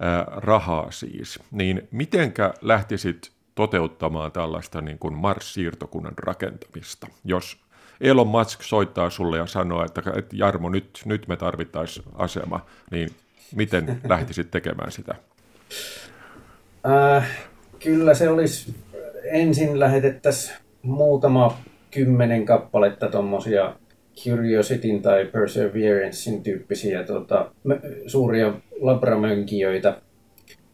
[0.00, 7.58] ää, rahaa siis, niin mitenkä lähtisit toteuttamaan tällaista niin kuin Mars-siirtokunnan rakentamista, jos
[8.00, 13.10] Elon Musk soittaa sulle ja sanoo, että, että Jarmo, nyt, nyt me tarvittaisiin asema, niin
[13.54, 15.14] miten lähtisit tekemään sitä?
[16.86, 17.30] Äh,
[17.82, 18.74] kyllä se olisi,
[19.24, 21.58] ensin lähetettäisiin muutama
[21.90, 23.74] kymmenen kappaletta tuommoisia
[24.24, 27.50] Curiosityn tai Perseverancein tyyppisiä tota,
[28.06, 29.96] suuria labramönkijöitä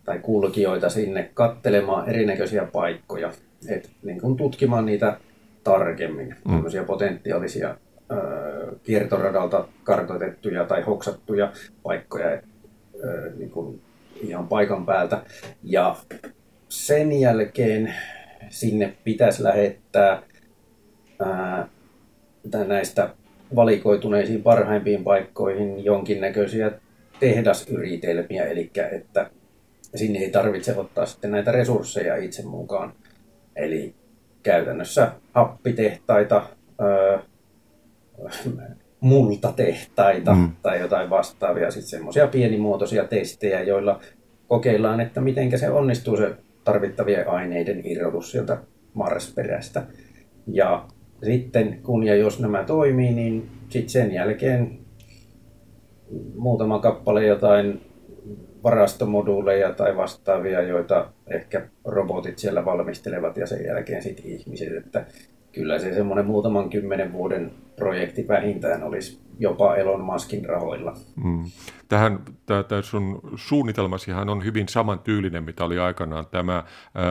[0.05, 3.33] tai kulkijoita sinne kattelemaan erinäköisiä paikkoja,
[3.69, 5.21] et, niin kuin tutkimaan niitä
[5.65, 6.87] tarkemmin, mm.
[6.87, 7.77] potentiaalisia
[8.13, 8.17] ö,
[8.83, 12.31] kiertoradalta kartoitettuja tai hoksattuja paikkoja
[13.05, 13.81] ö, niin kuin
[14.21, 15.23] ihan paikan päältä.
[15.63, 15.97] Ja
[16.69, 17.95] sen jälkeen
[18.49, 20.23] sinne pitäisi lähettää
[21.21, 21.69] ää,
[22.67, 23.11] näistä
[23.55, 26.71] valikoituneisiin parhaimpiin paikkoihin jonkinnäköisiä
[27.21, 29.31] tehdasyritelmiä, eli että
[29.95, 32.93] sinne ei tarvitse ottaa sitten näitä resursseja itse mukaan.
[33.57, 33.95] Eli
[34.43, 36.47] käytännössä happitehtaita,
[36.81, 37.19] öö,
[39.01, 40.51] multatehtaita mm.
[40.63, 44.01] tai jotain vastaavia, sitten semmoisia pienimuotoisia testejä, joilla
[44.49, 48.59] kokeillaan, että miten se onnistuu se tarvittavien aineiden irrotus sieltä
[48.95, 49.83] Marsperästä.
[50.47, 50.87] Ja
[51.23, 54.79] sitten kun ja jos nämä toimii, niin sitten sen jälkeen
[56.37, 57.81] muutama kappale jotain
[58.63, 64.77] varastomoduuleja tai vastaavia, joita ehkä robotit siellä valmistelevat ja sen jälkeen sitten ihmiset.
[64.77, 65.07] Että
[65.53, 70.95] kyllä se semmoinen muutaman kymmenen vuoden projekti vähintään olisi jopa Elon Muskin rahoilla.
[71.25, 71.45] Mm.
[71.89, 76.65] Tähän tämä sun suunnitelmasihan on hyvin samantyylinen, mitä oli aikanaan tämä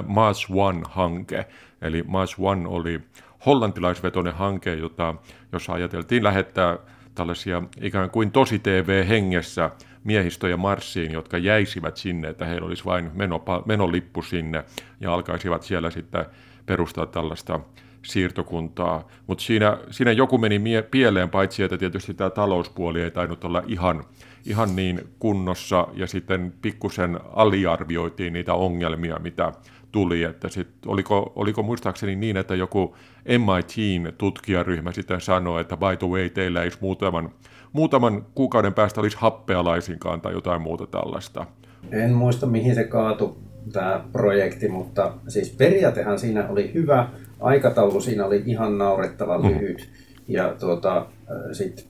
[0.07, 1.45] Mars One-hanke.
[1.81, 3.01] Eli Mars One oli
[3.45, 5.15] hollantilaisvetoinen hanke, jota,
[5.51, 6.77] jossa ajateltiin lähettää
[7.15, 9.69] tällaisia ikään kuin tosi TV-hengessä
[10.03, 14.63] miehistöjä Marsiin, jotka jäisivät sinne, että heillä olisi vain menopa, menolippu sinne
[14.99, 16.25] ja alkaisivat siellä sitten
[16.65, 17.59] perustaa tällaista
[18.05, 19.07] siirtokuntaa.
[19.27, 23.63] Mutta siinä, siinä joku meni mie- pieleen, paitsi että tietysti tämä talouspuoli ei tainnut olla
[23.67, 24.03] ihan,
[24.45, 29.51] ihan niin kunnossa, ja sitten pikkusen aliarvioitiin niitä ongelmia, mitä
[29.91, 30.23] tuli.
[30.23, 32.95] Että sit, oliko, oliko muistaakseni niin, että joku
[33.27, 37.29] MITin tutkijaryhmä sitten sanoi, että by the way, teillä ei muutaman,
[37.73, 41.45] muutaman kuukauden päästä olisi happealaisinkaan tai jotain muuta tällaista.
[41.91, 43.35] En muista, mihin se kaatui
[43.73, 47.07] tämä projekti, mutta siis periaatehan siinä oli hyvä,
[47.39, 49.47] aikataulu siinä oli ihan naurettavan mm.
[49.47, 49.89] lyhyt.
[50.27, 51.05] Ja tuota,
[51.51, 51.87] sit,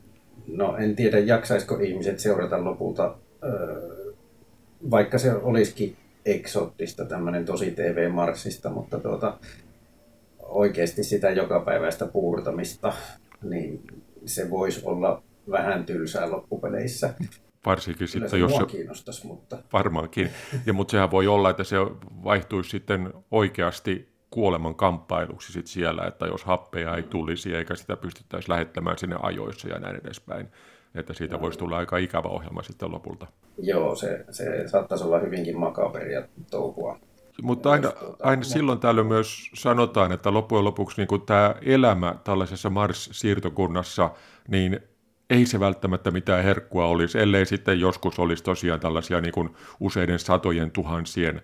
[0.48, 3.16] no en tiedä jaksaisiko ihmiset seurata lopulta,
[4.92, 9.38] vaikka se olisikin eksottista, tämmöinen tosi TV-marssista, mutta tuota,
[10.40, 12.94] oikeasti sitä jokapäiväistä puurtamista,
[13.44, 13.84] niin
[14.26, 17.14] se voisi olla vähän tylsää loppupeleissä.
[17.66, 19.58] Varsinkin sitten, jos se kiinnostaisi, mutta...
[19.74, 20.30] Varmaankin.
[20.66, 21.76] Ja, mutta sehän voi olla, että se
[22.24, 28.50] vaihtuisi sitten oikeasti kuoleman kamppailuksi sit siellä, että jos happeja ei tulisi eikä sitä pystyttäisi
[28.50, 30.48] lähettämään sinne ajoissa ja näin edespäin.
[30.96, 33.28] Että siitä voisi tulla aika ikävä ohjelma sitten lopulta.
[33.58, 37.00] Joo, se, se saattaisi olla hyvinkin makaberia touhua.
[37.42, 44.10] Mutta aina, aina silloin tällöin myös sanotaan, että loppujen lopuksi niin tämä elämä tällaisessa Mars-siirtokunnassa,
[44.48, 44.80] niin
[45.30, 50.20] ei se välttämättä mitään herkkua olisi, ellei sitten joskus olisi tosiaan tällaisia niin kuin useiden
[50.20, 51.42] satojen tuhansien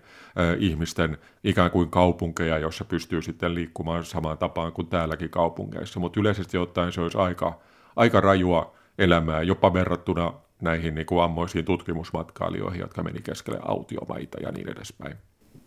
[0.58, 6.00] ihmisten ikään kuin kaupunkeja, jossa pystyy sitten liikkumaan samaan tapaan kuin täälläkin kaupungeissa.
[6.00, 7.60] Mutta yleisesti ottaen se olisi aika,
[7.96, 14.52] aika rajua elämää, jopa verrattuna näihin niin kuin ammoisiin tutkimusmatkailijoihin, jotka meni keskelle autiomaita ja
[14.52, 15.16] niin edespäin.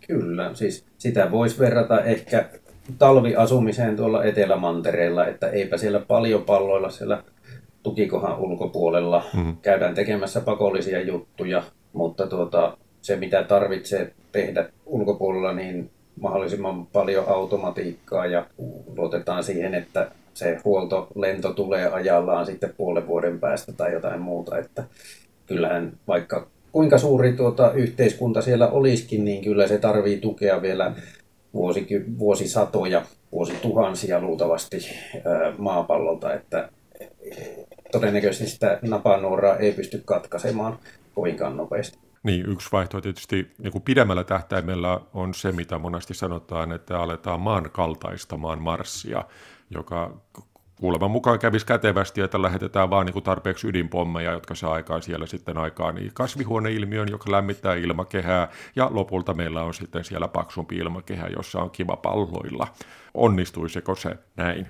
[0.07, 2.49] Kyllä, siis sitä voisi verrata ehkä
[2.97, 7.23] talviasumiseen tuolla Etelämantereella, että eipä siellä paljon palloilla siellä
[7.83, 9.23] tukikohan ulkopuolella.
[9.33, 9.57] Mm.
[9.61, 18.25] Käydään tekemässä pakollisia juttuja, mutta tuota, se mitä tarvitsee tehdä ulkopuolella, niin mahdollisimman paljon automatiikkaa
[18.25, 18.45] ja
[18.97, 24.57] luotetaan siihen, että se huoltolento tulee ajallaan sitten puolen vuoden päästä tai jotain muuta.
[24.57, 24.83] Että
[25.45, 30.95] kyllähän vaikka kuinka suuri tuota yhteiskunta siellä olisikin, niin kyllä se tarvii tukea vielä
[31.53, 34.77] vuosiky, vuosisatoja, vuosituhansia luultavasti
[35.57, 36.69] maapallolta, että
[37.91, 40.79] todennäköisesti sitä napanuoraa ei pysty katkaisemaan
[41.15, 41.97] kovinkaan nopeasti.
[42.23, 47.39] Niin, yksi vaihtoehto tietysti niin kuin pidemmällä tähtäimellä on se, mitä monesti sanotaan, että aletaan
[47.39, 49.23] maan kaltaistamaan Marssia,
[49.69, 50.17] joka
[50.79, 55.57] kuuleman mukaan kävisi kätevästi, että lähetetään vaan niin tarpeeksi ydinpommeja, jotka saa aikaan siellä sitten
[55.57, 61.59] aikaan niin kasvihuoneilmiön, joka lämmittää ilmakehää, ja lopulta meillä on sitten siellä paksumpi ilmakehä, jossa
[61.59, 62.67] on kiva palloilla.
[63.13, 64.67] Onnistuisiko se näin?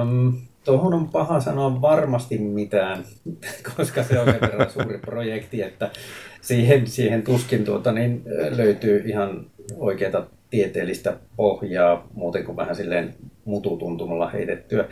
[0.00, 0.32] Um,
[0.64, 3.04] Tuohon on paha sanoa varmasti mitään,
[3.76, 5.90] koska se on sen verran suuri projekti, että
[6.40, 8.22] siihen, siihen tuskin tuota, niin
[8.56, 14.84] löytyy ihan oikeaa tieteellistä pohjaa, muuten kuin vähän silleen mututuntumalla heitettyä.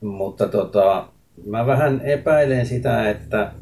[0.00, 1.08] Mutta tota,
[1.46, 3.52] mä vähän epäilen sitä, että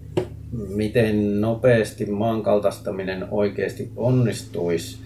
[0.68, 4.98] miten nopeasti maankaltaistaminen oikeasti onnistuisi,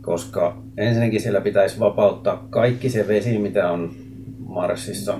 [0.00, 3.92] koska ensinnäkin siellä pitäisi vapauttaa kaikki se vesi, mitä on
[4.38, 5.18] Marsissa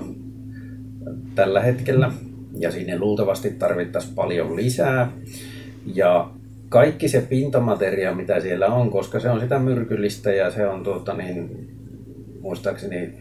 [1.35, 2.11] tällä hetkellä,
[2.59, 5.11] ja sinne luultavasti tarvittaisiin paljon lisää.
[5.95, 6.29] Ja
[6.73, 11.13] kaikki se pintamateria, mitä siellä on, koska se on sitä myrkyllistä ja se on tuota,
[11.13, 11.67] niin,
[12.41, 13.13] muistaakseni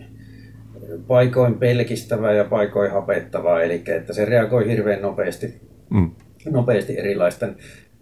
[1.06, 5.60] paikoin pelkistävää ja paikoin hapettavaa, eli että se reagoi hirveän nopeasti,
[5.90, 6.10] mm.
[6.50, 7.56] nopeasti erilaisten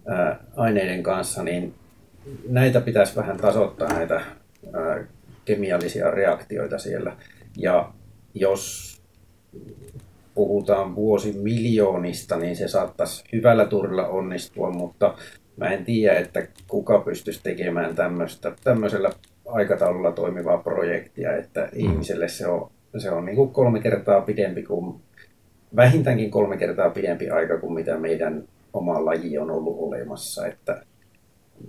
[0.07, 1.73] ää, aineiden kanssa, niin
[2.49, 4.21] näitä pitäisi vähän tasoittaa, näitä
[4.73, 5.03] ää,
[5.45, 7.17] kemiallisia reaktioita siellä.
[7.57, 7.93] Ja
[8.33, 8.91] jos
[10.33, 15.15] puhutaan vuosimiljoonista, niin se saattaisi hyvällä turilla onnistua, mutta
[15.57, 19.11] mä en tiedä, että kuka pystyisi tekemään tämmöistä, tämmöisellä
[19.45, 21.69] aikataululla toimivaa projektia, että mm.
[21.73, 25.01] ihmiselle se on, se on niin kuin kolme kertaa pidempi kuin,
[25.75, 30.83] vähintäänkin kolme kertaa pidempi aika kuin mitä meidän oma laji on ollut olemassa, että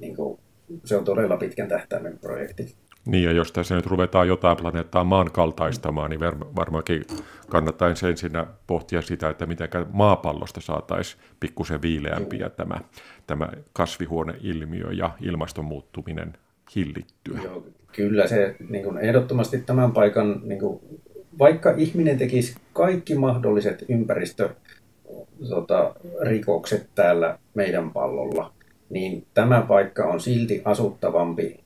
[0.00, 0.38] niin kuin,
[0.84, 2.74] se on todella pitkän tähtäimen projekti.
[3.06, 6.20] Niin, ja jos tässä nyt ruvetaan jotain planeettaa maan kaltaistamaan, niin
[6.56, 7.04] varmaankin
[7.48, 8.32] kannattaisi ensin
[8.66, 12.80] pohtia sitä, että miten maapallosta saataisiin pikkusen viileämpiä tämä,
[13.26, 16.32] tämä kasvihuoneilmiö ja ilmaston muuttuminen
[16.76, 17.40] hillittyä.
[17.44, 20.80] Joo, kyllä se niin kuin ehdottomasti tämän paikan, niin kuin,
[21.38, 28.52] vaikka ihminen tekisi kaikki mahdolliset ympäristörikokset täällä meidän pallolla,
[28.90, 31.61] niin tämä paikka on silti asuttavampi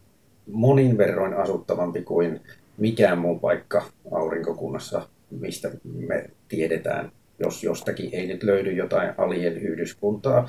[0.53, 2.41] monin verroin asuttavampi kuin
[2.79, 3.83] mikään muu paikka
[4.13, 10.49] aurinkokunnassa, mistä me tiedetään, jos jostakin ei nyt löydy jotain alien-yhdyskuntaa,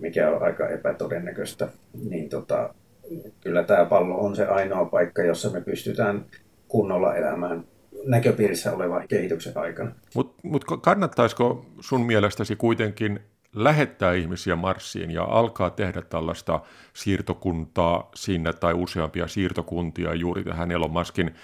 [0.00, 1.68] mikä on aika epätodennäköistä,
[2.10, 2.74] niin tota,
[3.40, 6.24] kyllä tämä pallo on se ainoa paikka, jossa me pystytään
[6.68, 7.64] kunnolla elämään
[8.04, 9.92] näköpiirissä olevan kehityksen aikana.
[10.14, 13.20] Mutta mut kannattaisiko sun mielestäsi kuitenkin
[13.54, 16.60] lähettää ihmisiä Marsiin ja alkaa tehdä tällaista
[16.94, 21.34] siirtokuntaa sinne tai useampia siirtokuntia juuri tähän Elon Muskin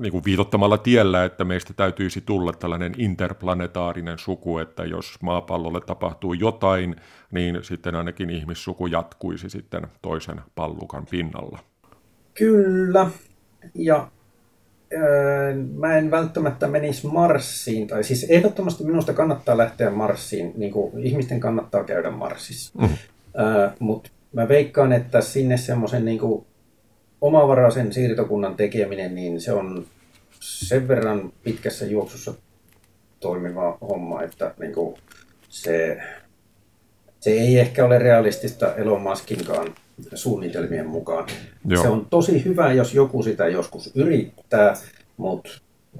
[0.00, 6.32] niin kuin viitottamalla tiellä, että meistä täytyisi tulla tällainen interplanetaarinen suku, että jos maapallolle tapahtuu
[6.32, 6.96] jotain,
[7.30, 11.58] niin sitten ainakin ihmissuku jatkuisi sitten toisen pallukan pinnalla.
[12.34, 13.10] Kyllä,
[13.74, 14.08] ja
[15.74, 21.40] mä en välttämättä menisi Marsiin, tai siis ehdottomasti minusta kannattaa lähteä Marsiin, niin kuin ihmisten
[21.40, 22.72] kannattaa käydä Marsissa.
[22.78, 22.88] Mm.
[23.40, 26.20] Öö, Mutta mä veikkaan, että sinne semmoisen niin
[27.20, 29.86] omavaraisen siirtokunnan tekeminen, niin se on
[30.40, 32.34] sen verran pitkässä juoksussa
[33.20, 34.96] toimiva homma, että niin kuin
[35.48, 36.02] se,
[37.20, 39.74] se ei ehkä ole realistista Elon Muskinkaan
[40.14, 41.28] suunnitelmien mukaan.
[41.68, 41.82] Joo.
[41.82, 44.74] Se on tosi hyvä, jos joku sitä joskus yrittää,
[45.16, 45.50] mutta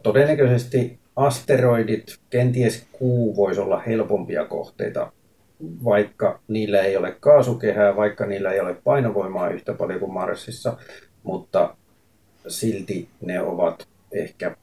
[0.03, 5.13] todennäköisesti asteroidit, kenties kuu voisi olla helpompia kohteita,
[5.85, 10.77] vaikka niillä ei ole kaasukehää, vaikka niillä ei ole painovoimaa yhtä paljon kuin Marsissa,
[11.23, 11.77] mutta
[12.49, 14.57] silti ne ovat ehkä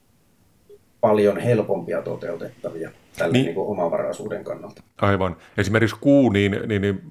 [1.01, 4.83] paljon helpompia toteutettavia tällä niin, niin omavaraisuuden kannalta.
[5.01, 5.35] Aivan.
[5.57, 7.01] Esimerkiksi kuu, niin, niin, niin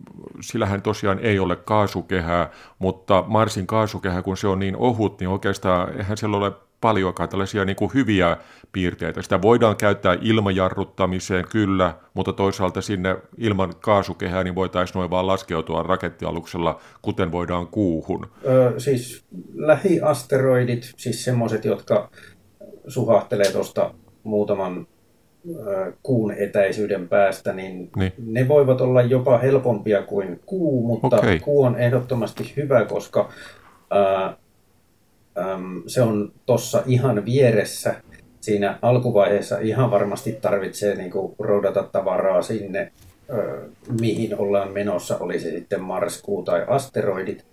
[0.40, 5.96] sillähän tosiaan ei ole kaasukehää, mutta Marsin kaasukehä, kun se on niin ohut, niin oikeastaan
[5.96, 8.36] eihän siellä ole paljonkaan tällaisia niin kuin hyviä
[8.72, 9.22] piirteitä.
[9.22, 15.82] Sitä voidaan käyttää ilmajarruttamiseen, kyllä, mutta toisaalta sinne ilman kaasukehää niin voitaisiin noin vaan laskeutua
[15.82, 18.26] rakettialuksella, kuten voidaan kuuhun.
[18.46, 22.10] Ö, siis lähiasteroidit, siis semmoiset, jotka
[22.88, 24.86] suhahtelee tuosta muutaman
[26.02, 31.38] kuun etäisyyden päästä, niin, niin ne voivat olla jopa helpompia kuin kuu, mutta okay.
[31.38, 33.32] kuu on ehdottomasti hyvä, koska
[33.90, 34.36] ää,
[35.38, 37.94] äm, se on tuossa ihan vieressä.
[38.40, 42.92] Siinä alkuvaiheessa ihan varmasti tarvitsee niin kuin, roudata tavaraa sinne,
[43.30, 43.38] ää,
[44.00, 47.46] mihin ollaan menossa, oli se sitten Mars, kuu tai asteroidit,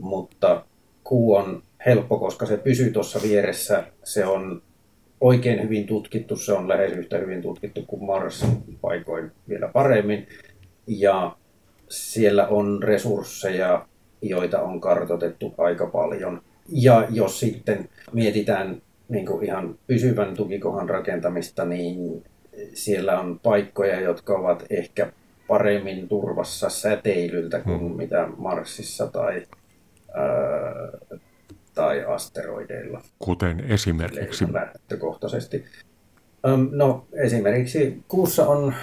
[0.00, 0.64] mutta
[1.04, 3.84] kuu on helppo, koska se pysyy tuossa vieressä.
[4.04, 4.62] Se on
[5.20, 8.46] oikein hyvin tutkittu, se on lähes yhtä hyvin tutkittu kuin Mars
[8.80, 10.26] paikoin vielä paremmin.
[10.86, 11.36] Ja
[11.88, 13.86] siellä on resursseja,
[14.22, 16.42] joita on kartotettu aika paljon.
[16.68, 22.24] Ja jos sitten mietitään niin kuin ihan pysyvän tukikohan rakentamista, niin
[22.74, 25.12] siellä on paikkoja, jotka ovat ehkä
[25.48, 27.96] paremmin turvassa säteilyltä kuin hmm.
[27.96, 29.42] mitä Marsissa tai
[31.74, 33.00] tai asteroideilla.
[33.18, 34.52] Kuten esimerkiksi.
[34.52, 35.64] Lähtökohtaisesti.
[36.70, 38.74] No esimerkiksi kuussa on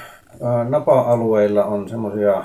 [0.69, 2.43] napa-alueilla on semmoisia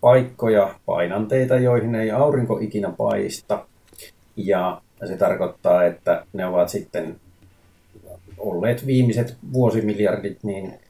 [0.00, 3.66] paikkoja, painanteita, joihin ei aurinko ikinä paista.
[4.36, 7.20] Ja se tarkoittaa, että ne ovat sitten
[8.38, 10.80] olleet viimeiset vuosimiljardit niin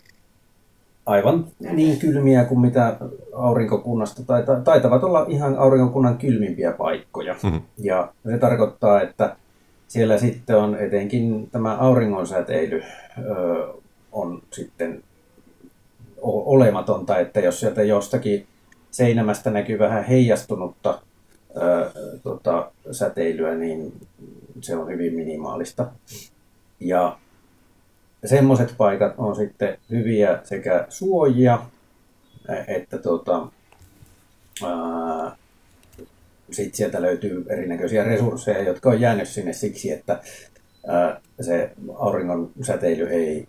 [1.06, 2.96] aivan niin kylmiä kuin mitä
[3.34, 7.36] aurinkokunnasta, tai taitavat olla ihan aurinkokunnan kylmimpiä paikkoja.
[7.42, 7.60] Mm-hmm.
[7.78, 9.36] Ja se tarkoittaa, että
[9.88, 12.82] siellä sitten on etenkin tämä auringonsäteily
[13.18, 13.72] ö,
[14.12, 15.02] on sitten
[16.22, 18.46] olematonta, että jos sieltä jostakin
[18.90, 21.00] seinämästä näkyy vähän heijastunutta
[21.56, 21.90] ö,
[22.22, 23.92] tota, säteilyä, niin
[24.60, 25.86] se on hyvin minimaalista.
[26.80, 27.18] Ja
[28.24, 31.58] semmoiset paikat on sitten hyviä sekä suojia,
[32.68, 33.46] että tota,
[36.50, 40.20] sitten sieltä löytyy erinäköisiä resursseja, jotka on jäänyt sinne siksi, että
[40.86, 43.48] ää, se auringon säteily ei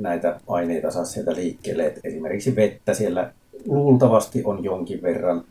[0.00, 1.86] näitä aineita saa sieltä liikkeelle.
[1.86, 3.32] Et esimerkiksi vettä siellä
[3.66, 5.44] luultavasti on jonkin verran,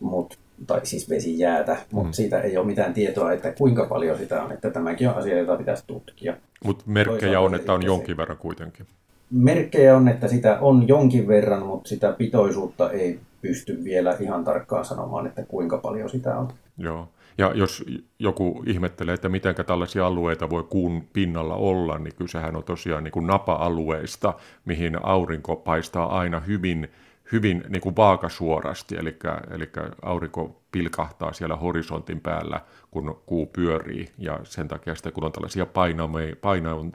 [0.00, 2.12] mut, tai siis vesijäätä, mutta mm.
[2.12, 4.52] siitä ei ole mitään tietoa, että kuinka paljon sitä on.
[4.52, 6.36] Että tämäkin on asia, jota pitäisi tutkia.
[6.64, 8.86] Mutta merkkejä on, että on jonkin verran kuitenkin.
[9.30, 14.84] Merkkejä on, että sitä on jonkin verran, mutta sitä pitoisuutta ei pysty vielä ihan tarkkaan
[14.84, 16.48] sanomaan, että kuinka paljon sitä on.
[16.78, 17.08] Joo.
[17.38, 17.84] Ja jos
[18.18, 23.12] joku ihmettelee, että miten tällaisia alueita voi kuun pinnalla olla, niin kysehän on tosiaan niin
[23.12, 24.34] kuin napa-alueista,
[24.64, 26.88] mihin aurinko paistaa aina hyvin,
[27.32, 29.16] hyvin niin kuin vaakasuorasti, eli,
[29.50, 29.70] eli
[30.02, 32.60] aurinko pilkahtaa siellä horisontin päällä,
[32.90, 36.36] kun kuu pyörii, ja sen takia sitten kun on tällaisia painame,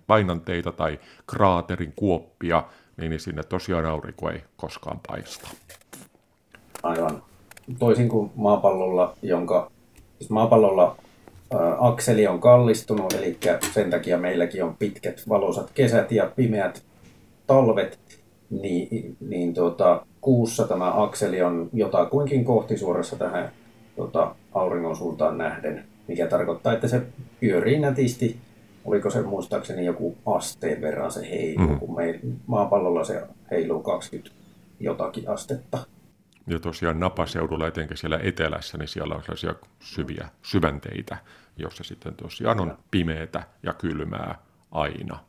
[0.07, 2.63] painanteita tai kraaterin kuoppia,
[2.97, 5.49] niin sinne tosiaan aurinko ei koskaan paista.
[6.83, 7.23] Aivan.
[7.79, 9.71] Toisin kuin maapallolla, jonka
[10.19, 10.95] siis maapallolla
[11.53, 13.37] ää, akseli on kallistunut, eli
[13.73, 16.83] sen takia meilläkin on pitkät valoisat kesät ja pimeät
[17.47, 17.99] talvet,
[18.61, 23.51] niin, niin tuota, kuussa tämä akseli on jotakuinkin kohtisuorassa tähän
[23.95, 27.01] tuota, auringon suuntaan nähden, mikä tarkoittaa, että se
[27.39, 28.37] pyörii nätisti.
[28.85, 31.79] Oliko se muistaakseni joku asteen verran se heilu, mm.
[31.79, 34.35] kun me, maapallolla se heiluu 20
[34.79, 35.77] jotakin astetta.
[36.47, 41.17] Ja tosiaan napaseudulla, etenkin siellä etelässä, niin siellä on sellaisia syviä syvänteitä,
[41.57, 44.35] jossa sitten tosiaan on pimeätä ja kylmää
[44.71, 45.19] aina.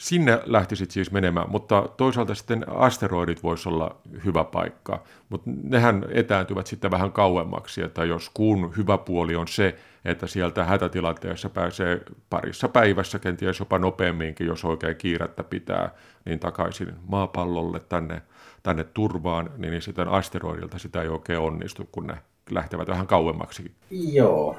[0.00, 6.66] Sinne lähtisit siis menemään, mutta toisaalta sitten asteroidit voisi olla hyvä paikka, mutta nehän etääntyvät
[6.66, 12.68] sitten vähän kauemmaksi, että jos kuun hyvä puoli on se, että sieltä hätätilanteessa pääsee parissa
[12.68, 15.90] päivässä, kenties jopa nopeamminkin, jos oikein kiirettä pitää,
[16.24, 18.22] niin takaisin maapallolle tänne,
[18.62, 22.14] tänne turvaan, niin sitten asteroidilta sitä ei oikein onnistu, kun ne
[22.50, 23.72] lähtevät vähän kauemmaksi.
[23.90, 24.56] Joo,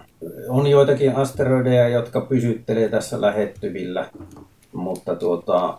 [0.50, 4.10] on joitakin asteroideja, jotka pysyttelee tässä lähettyvillä
[4.74, 5.78] mutta tuota,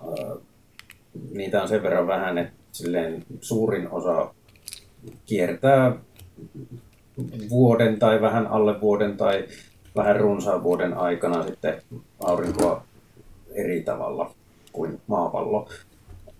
[1.31, 4.35] niitä on sen verran vähän, että silleen suurin osa
[5.27, 5.97] kiertää
[7.51, 9.45] vuoden tai vähän alle vuoden tai
[9.97, 11.83] vähän runsaan vuoden aikana sitten
[12.21, 12.85] aurinkoa
[13.55, 14.35] eri tavalla
[14.73, 15.69] kuin maapallo.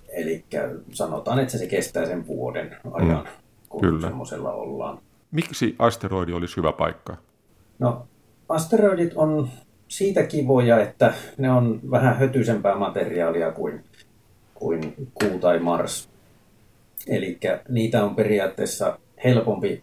[0.09, 0.45] Eli
[0.93, 3.31] sanotaan, että se kestää sen vuoden ajan, mm.
[3.69, 4.07] kun Kyllä.
[4.07, 4.99] semmoisella ollaan.
[5.31, 7.17] Miksi asteroidi olisi hyvä paikka?
[7.79, 8.07] No,
[8.49, 9.49] asteroidit on
[9.93, 13.85] siitä kivoja, että ne on vähän hötyisempää materiaalia kuin,
[14.55, 16.09] kuin kuu tai Mars.
[17.09, 17.39] Eli
[17.69, 19.83] niitä on periaatteessa helpompi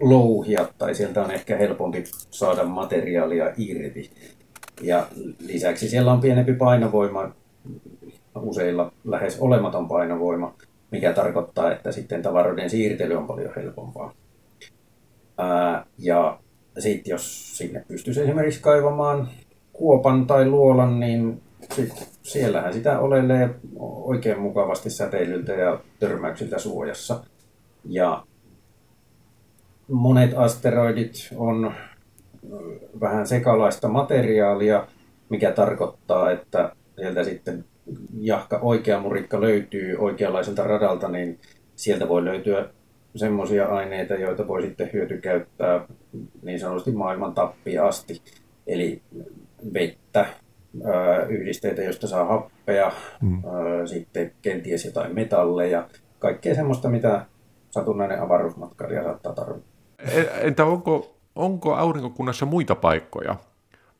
[0.00, 4.10] louhia tai sieltä on ehkä helpompi saada materiaalia irti.
[4.82, 5.06] Ja
[5.46, 7.32] lisäksi siellä on pienempi painovoima,
[8.36, 10.54] useilla lähes olematon painovoima,
[10.90, 14.14] mikä tarkoittaa, että sitten tavaroiden siirtely on paljon helpompaa.
[15.38, 16.38] Ää, ja
[16.78, 19.28] sitten jos sinne pystyisi esimerkiksi kaivamaan
[19.72, 21.42] kuopan tai luolan, niin
[21.74, 23.50] sit siellähän sitä olelee
[23.80, 27.24] oikein mukavasti säteilyltä ja törmäyksiltä suojassa.
[27.84, 28.24] Ja
[29.88, 31.74] monet asteroidit on
[33.00, 34.86] vähän sekalaista materiaalia,
[35.28, 37.64] mikä tarkoittaa, että sieltä sitten
[38.20, 41.40] jahka oikea murikka löytyy oikeanlaiselta radalta, niin
[41.76, 42.68] sieltä voi löytyä
[43.18, 45.80] semmoisia aineita, joita voi sitten hyötykäyttää
[46.42, 48.22] niin sanotusti maailman tappiin asti.
[48.66, 49.02] Eli
[49.74, 50.26] vettä,
[51.28, 52.92] yhdisteitä, joista saa happea,
[53.22, 53.42] mm.
[53.86, 55.88] sitten kenties jotain metalleja,
[56.18, 57.26] kaikkea semmoista, mitä
[57.70, 59.66] satunnainen avaruusmatkailija saattaa tarvita.
[60.40, 63.36] Entä onko, onko aurinkokunnassa muita paikkoja,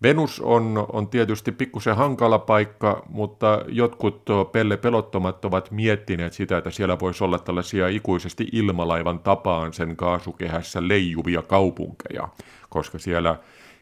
[0.03, 4.22] Venus on, on tietysti pikkusen hankala paikka, mutta jotkut
[4.53, 10.88] pelle pelottomat ovat miettineet sitä, että siellä voisi olla tällaisia ikuisesti ilmalaivan tapaan sen kaasukehässä
[10.88, 12.28] leijuvia kaupunkeja,
[12.68, 13.36] koska siellä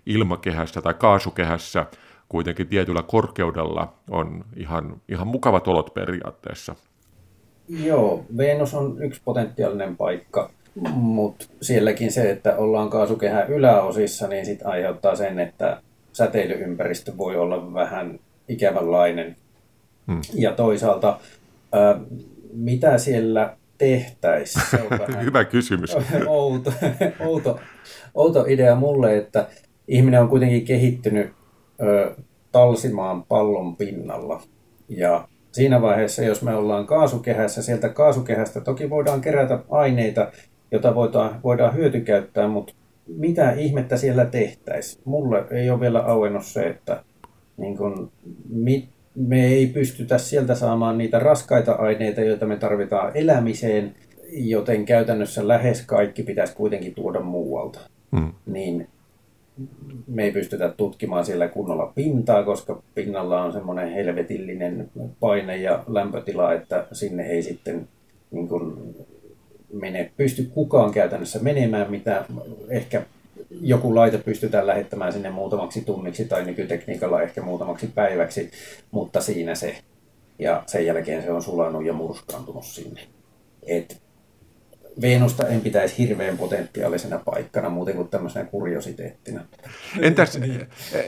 [0.07, 1.87] ilmakehässä tai kaasukehässä
[2.29, 6.75] kuitenkin tietyllä korkeudella on ihan, ihan mukavat olot periaatteessa.
[7.69, 10.51] Joo, Venus on yksi potentiaalinen paikka,
[10.95, 15.81] mutta sielläkin se, että ollaan kaasukehän yläosissa, niin sit aiheuttaa sen, että
[16.17, 19.37] säteilyympäristö voi olla vähän ikävänlainen.
[20.07, 20.21] Hmm.
[20.35, 21.19] Ja toisaalta,
[21.73, 22.01] ää,
[22.53, 24.65] mitä siellä tehtäisiin?
[25.25, 25.97] Hyvä kysymys.
[26.27, 26.73] Outo,
[27.21, 27.61] outo,
[28.15, 29.49] outo idea mulle, että
[29.89, 31.33] ihminen on kuitenkin kehittynyt
[31.83, 32.15] ö,
[32.53, 34.43] talsimaan pallon pinnalla.
[34.89, 40.33] Ja siinä vaiheessa, jos me ollaan kaasukehässä, sieltä kaasukehästä toki voidaan kerätä aineita,
[40.71, 42.75] jota voidaan, voidaan hyötykäyttää, mutta
[43.07, 45.03] mitä ihmettä siellä tehtäisiin?
[45.05, 47.05] Mulle ei ole vielä auennut se, että
[47.57, 48.13] niin kun,
[48.49, 53.95] mit, me ei pystytä sieltä saamaan niitä raskaita aineita, joita me tarvitaan elämiseen,
[54.33, 57.81] joten käytännössä lähes kaikki pitäisi kuitenkin tuoda muualta.
[58.17, 58.33] Hmm.
[58.47, 58.89] Niin
[60.07, 64.91] me ei pystytä tutkimaan siellä kunnolla pintaa, koska pinnalla on semmoinen helvetillinen
[65.21, 67.89] paine ja lämpötila, että sinne ei sitten
[68.31, 68.97] niin kuin
[69.73, 72.25] mene, pysty kukaan käytännössä menemään, mitä
[72.69, 73.03] ehkä
[73.61, 78.51] joku laite pystytään lähettämään sinne muutamaksi tunniksi tai nykytekniikalla ehkä muutamaksi päiväksi,
[78.91, 79.79] mutta siinä se.
[80.39, 83.01] Ja sen jälkeen se on sulanut ja murskaantunut sinne.
[83.67, 84.03] Et
[85.01, 89.45] Venusta en pitäisi hirveän potentiaalisena paikkana muuten kuin tämmöisenä kuriositeettina.
[90.01, 90.39] Entäs,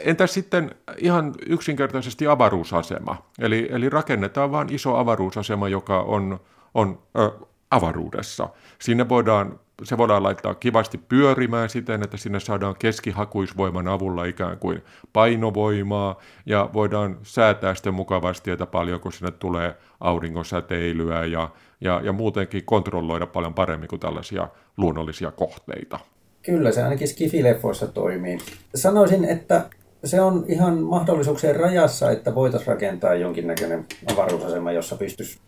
[0.04, 3.30] entäs sitten ihan yksinkertaisesti avaruusasema?
[3.38, 6.40] Eli, eli rakennetaan vain iso avaruusasema, joka on,
[6.74, 7.30] on ö,
[7.70, 8.48] avaruudessa.
[8.78, 14.82] Sinne voidaan, se voidaan laittaa kivasti pyörimään siten, että sinne saadaan keskihakuisvoiman avulla ikään kuin
[15.12, 21.50] painovoimaa ja voidaan säätää sitten mukavasti, että paljonko sinne tulee aurinkosäteilyä ja,
[21.80, 25.98] ja, ja muutenkin kontrolloida paljon paremmin kuin tällaisia luonnollisia kohteita.
[26.42, 28.38] Kyllä, se ainakin skifileffoissa toimii.
[28.74, 29.64] Sanoisin, että
[30.04, 35.38] se on ihan mahdollisuuksien rajassa, että voitaisiin rakentaa jonkinnäköinen avaruusasema, jossa pystyisi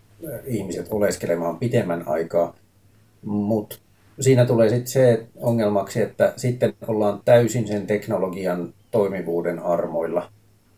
[0.46, 2.56] ihmiset oleskelemaan pitemmän aikaa.
[3.24, 3.76] Mutta
[4.20, 10.30] siinä tulee sitten se ongelmaksi, että sitten ollaan täysin sen teknologian toimivuuden armoilla.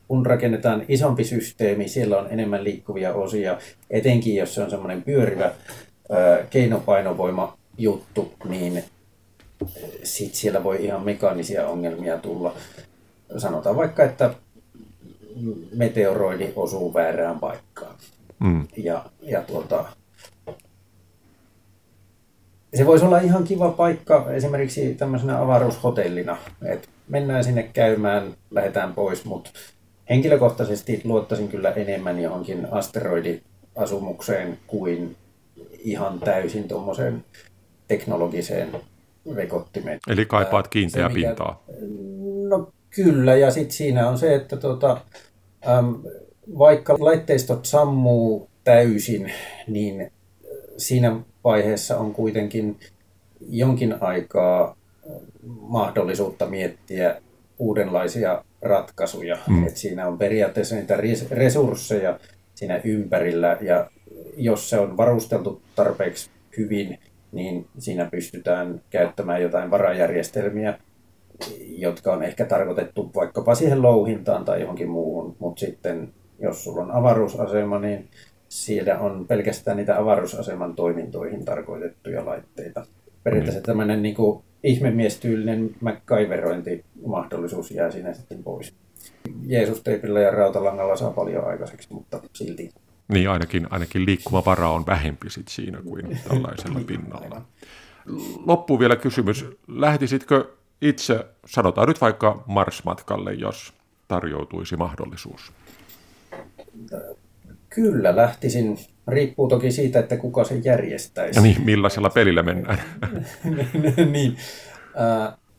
[0.09, 3.59] Kun rakennetaan isompi systeemi, siellä on enemmän liikkuvia osia,
[3.91, 5.53] etenkin jos se on semmoinen pyörivä
[6.51, 8.85] keinopainovoima juttu, niin
[10.03, 12.55] sitten siellä voi ihan mekaanisia ongelmia tulla.
[13.37, 14.35] Sanotaan vaikka, että
[15.75, 17.95] meteoroidi osuu väärään paikkaan.
[18.43, 18.69] Mm.
[18.77, 19.85] Ja, ja tuota,
[22.75, 29.25] se voisi olla ihan kiva paikka esimerkiksi tämmöisenä avaruushotellina, että mennään sinne käymään, lähdetään pois,
[29.25, 29.51] mutta
[30.11, 35.17] henkilökohtaisesti luottaisin kyllä enemmän johonkin asteroidiasumukseen kuin
[35.79, 37.25] ihan täysin tuommoiseen
[37.89, 38.69] teknologiseen
[39.37, 39.99] vekottimeen.
[40.09, 41.65] Eli kaipaat kiinteää mikä, pintaa.
[42.49, 45.01] No kyllä, ja sitten siinä on se, että tota,
[45.69, 45.95] äm,
[46.59, 49.33] vaikka laitteistot sammuu täysin,
[49.67, 50.13] niin
[50.77, 52.77] siinä vaiheessa on kuitenkin
[53.41, 54.77] jonkin aikaa
[55.61, 57.21] mahdollisuutta miettiä
[57.59, 59.39] uudenlaisia ratkaisuja.
[59.49, 59.67] Mm.
[59.67, 60.99] Et siinä on periaatteessa niitä
[61.31, 62.19] resursseja
[62.55, 63.91] siinä ympärillä ja
[64.37, 66.99] jos se on varusteltu tarpeeksi hyvin,
[67.33, 70.79] niin siinä pystytään käyttämään jotain varajärjestelmiä,
[71.61, 76.13] jotka on ehkä tarkoitettu vaikkapa siihen louhintaan tai johonkin muuhun, mutta sitten
[76.43, 78.09] jos sulla on avaruusasema, niin
[78.49, 82.87] siellä on pelkästään niitä avaruusaseman toimintoihin tarkoitettuja laitteita.
[83.23, 83.67] Periaatteessa mm.
[83.67, 88.75] tämmöinen niin kuin ihmemiestyylinen MacGyverointimahdollisuus jää siinä sitten pois.
[89.47, 92.71] Jeesus-teipillä ja rautalangalla saa paljon aikaiseksi, mutta silti.
[93.09, 97.43] Niin, ainakin, ainakin liikkumavara on vähempi sit siinä kuin tällaisella pinnalla.
[98.47, 99.47] Loppuun vielä kysymys.
[99.69, 100.49] Lähtisitkö
[100.83, 103.73] itse, sanotaan nyt vaikka Mars-matkalle, jos
[104.09, 105.53] tarjoutuisi mahdollisuus?
[107.69, 108.79] Kyllä, lähtisin.
[109.09, 111.39] Riippuu toki siitä, että kuka sen järjestäisi.
[111.39, 112.79] Ja niin, millaisella pelillä mennään.
[114.13, 114.37] niin.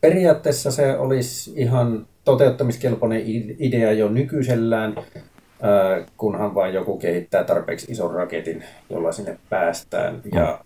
[0.00, 3.22] Periaatteessa se olisi ihan toteuttamiskelpoinen
[3.58, 4.94] idea jo nykyisellään,
[6.16, 10.64] kunhan vain joku kehittää tarpeeksi ison raketin, jolla sinne päästään ja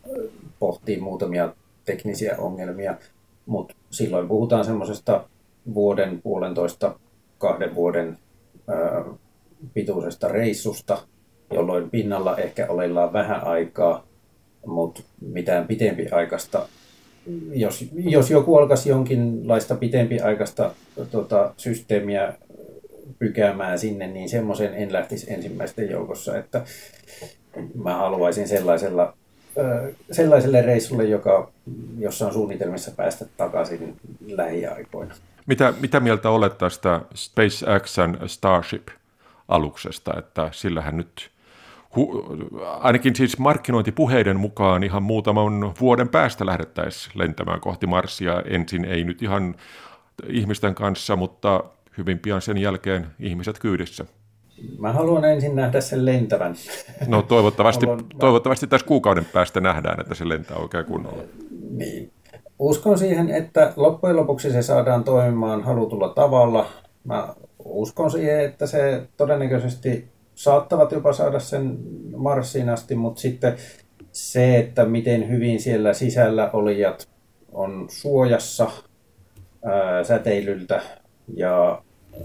[0.59, 1.53] pohtii muutamia
[1.85, 2.95] teknisiä ongelmia.
[3.47, 5.25] Mutta silloin puhutaan semmoisesta
[5.75, 6.99] vuoden, puolentoista,
[7.39, 8.19] kahden vuoden
[9.75, 10.99] pituisesta reissusta,
[11.53, 14.07] jolloin pinnalla ehkä olellaan vähän aikaa,
[14.67, 16.69] mutta mitään pitempiaikaista.
[17.53, 20.71] Jos, jos joku alkaisi jonkinlaista pitempiaikaista
[21.11, 22.35] tota, systeemiä
[23.19, 26.65] pykäämään sinne, niin semmoisen en lähtisi ensimmäisten joukossa, että
[27.75, 29.15] mä haluaisin sellaisella
[30.13, 31.51] sellaiselle reissulle, joka,
[31.99, 33.97] jossa on suunnitelmissa päästä takaisin
[34.29, 35.15] lähiaikoina.
[35.47, 38.29] Mitä, mitä mieltä olet tästä SpaceXn
[39.49, 41.31] Starship-aluksesta, että sillähän nyt
[41.97, 42.25] hu,
[42.81, 48.43] ainakin siis markkinointipuheiden mukaan ihan muutaman vuoden päästä lähdettäisiin lentämään kohti Marsia.
[48.47, 49.55] Ensin ei nyt ihan
[50.27, 51.65] ihmisten kanssa, mutta
[51.99, 54.05] hyvin pian sen jälkeen ihmiset kyydissä.
[54.79, 56.55] Mä haluan ensin nähdä sen lentävän.
[57.07, 58.05] No toivottavasti, haluan...
[58.19, 61.23] toivottavasti tässä kuukauden päästä nähdään, että se lentää oikein kunnolla.
[61.71, 62.13] Niin.
[62.59, 66.67] Uskon siihen, että loppujen lopuksi se saadaan toimimaan halutulla tavalla.
[67.05, 67.29] Mä
[67.69, 71.79] uskon siihen, että se todennäköisesti saattavat jopa saada sen
[72.17, 73.57] Marsiin asti, mutta sitten
[74.13, 77.09] se, että miten hyvin siellä sisällä olijat
[77.53, 78.71] on suojassa
[79.65, 80.83] ää, säteilyltä
[81.37, 81.83] ja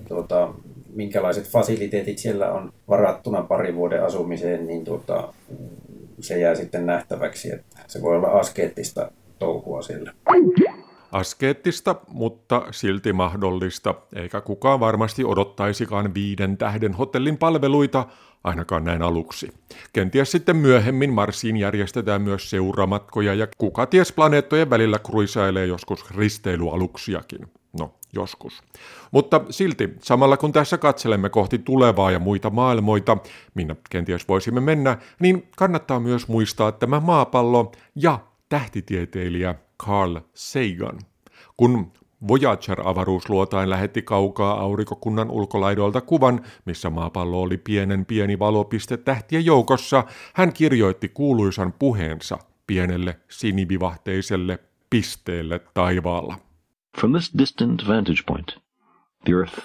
[0.07, 0.53] tuota,
[0.95, 5.33] minkälaiset fasiliteetit siellä on varattuna pari vuoden asumiseen, niin tuota,
[6.19, 10.13] se jää sitten nähtäväksi, että se voi olla askeettista touhua siellä.
[11.13, 18.05] Askeettista, mutta silti mahdollista, eikä kukaan varmasti odottaisikaan viiden tähden hotellin palveluita,
[18.43, 19.49] ainakaan näin aluksi.
[19.93, 27.47] Kenties sitten myöhemmin Marsiin järjestetään myös seuramatkoja ja kuka ties planeettojen välillä kruisailee joskus risteilyaluksiakin.
[27.79, 28.63] No, joskus.
[29.11, 33.17] Mutta silti, samalla kun tässä katselemme kohti tulevaa ja muita maailmoita,
[33.53, 39.55] minne kenties voisimme mennä, niin kannattaa myös muistaa tämä maapallo ja tähtitieteilijä
[39.85, 40.99] Carl Sagan.
[41.57, 41.91] Kun
[42.27, 50.03] Voyager-avaruusluotain lähetti kaukaa aurinkokunnan ulkolaidoilta kuvan, missä maapallo oli pienen pieni valopiste tähtien joukossa,
[50.33, 54.59] hän kirjoitti kuuluisan puheensa pienelle sinivivahteiselle
[54.89, 56.35] pisteelle taivaalla.
[56.99, 58.47] From this distant vantage point,
[59.25, 59.59] the Earth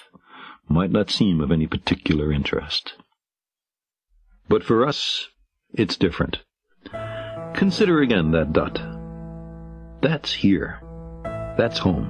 [0.69, 2.99] might not seem of any particular interest.
[4.49, 5.31] But for us,
[5.79, 6.49] it's different.
[7.59, 8.98] Consider again that dot.
[10.07, 10.73] That's here.
[11.57, 12.07] That's home.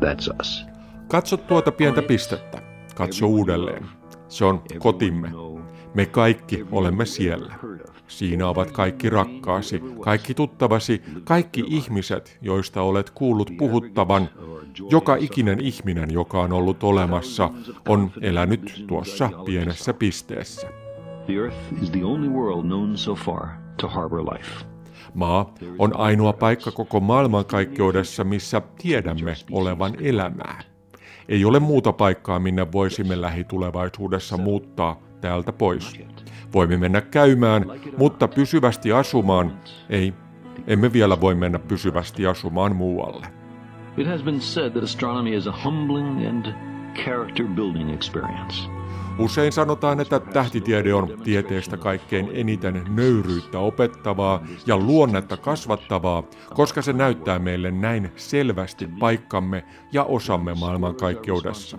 [0.00, 0.64] That's us.
[1.08, 2.62] Katso tuota pientä pistettä.
[2.94, 3.86] Katso uudelleen.
[4.28, 5.30] Se on kotimme.
[5.94, 7.54] Me kaikki olemme siellä.
[8.06, 14.28] Siinä ovat kaikki rakkaasi, kaikki tuttavasi, kaikki ihmiset, joista olet kuullut puhuttavan.
[14.90, 17.50] Joka ikinen ihminen, joka on ollut olemassa,
[17.88, 20.68] on elänyt tuossa pienessä pisteessä.
[21.26, 23.48] The earth is the only world known so far
[23.80, 24.64] to harbor life.
[25.18, 30.62] Maa on ainoa paikka koko maailmankaikkeudessa, missä tiedämme olevan elämää.
[31.28, 36.00] Ei ole muuta paikkaa, minne voisimme lähitulevaisuudessa muuttaa täältä pois.
[36.54, 37.64] Voimme mennä käymään,
[37.96, 39.52] mutta pysyvästi asumaan
[39.90, 40.14] ei.
[40.66, 43.26] Emme vielä voi mennä pysyvästi asumaan muualle.
[43.96, 46.46] It has been said that astronomy is a humbling and
[47.04, 48.77] character building experience.
[49.18, 56.22] Usein sanotaan, että tähtitiede on tieteestä kaikkein eniten nöyryyttä opettavaa ja luonnetta kasvattavaa,
[56.54, 61.78] koska se näyttää meille näin selvästi paikkamme ja osamme maailmankaikkeudessa.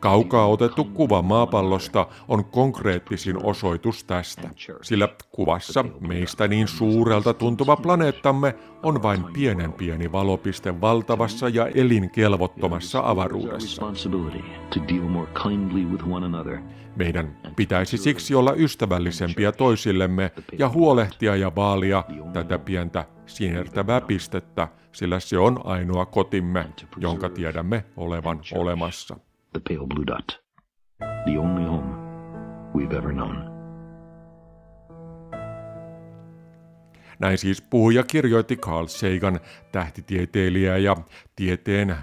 [0.00, 4.50] Kaukaa otettu kuva maapallosta on konkreettisin osoitus tästä,
[4.82, 13.02] sillä kuvassa meistä niin suurelta tuntuva planeettamme on vain pienen pieni valopiste valtavassa ja elinkelvottomassa
[13.04, 13.82] avaruudessa.
[16.96, 25.20] Meidän pitäisi siksi olla ystävällisempiä toisillemme ja huolehtia ja vaalia tätä pientä sinertävää pistettä, sillä
[25.20, 26.66] se on ainoa kotimme,
[26.96, 29.16] jonka tiedämme olevan olemassa.
[37.18, 39.40] Näin siis puhuja kirjoitti Carl Sagan,
[39.72, 40.96] tähtitieteilijä ja
[41.36, 41.96] tieteen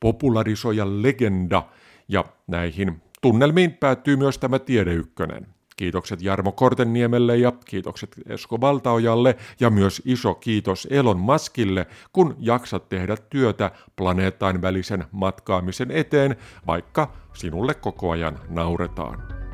[0.00, 1.62] popularisoija legenda,
[2.08, 5.46] ja näihin Tunnelmiin päättyy myös tämä Tiedeykkönen.
[5.76, 12.88] Kiitokset Jarmo Kortenniemelle ja kiitokset Esko Valtaojalle ja myös iso kiitos Elon Maskille, kun jaksat
[12.88, 16.36] tehdä työtä planeetan välisen matkaamisen eteen,
[16.66, 19.45] vaikka sinulle koko ajan nauretaan.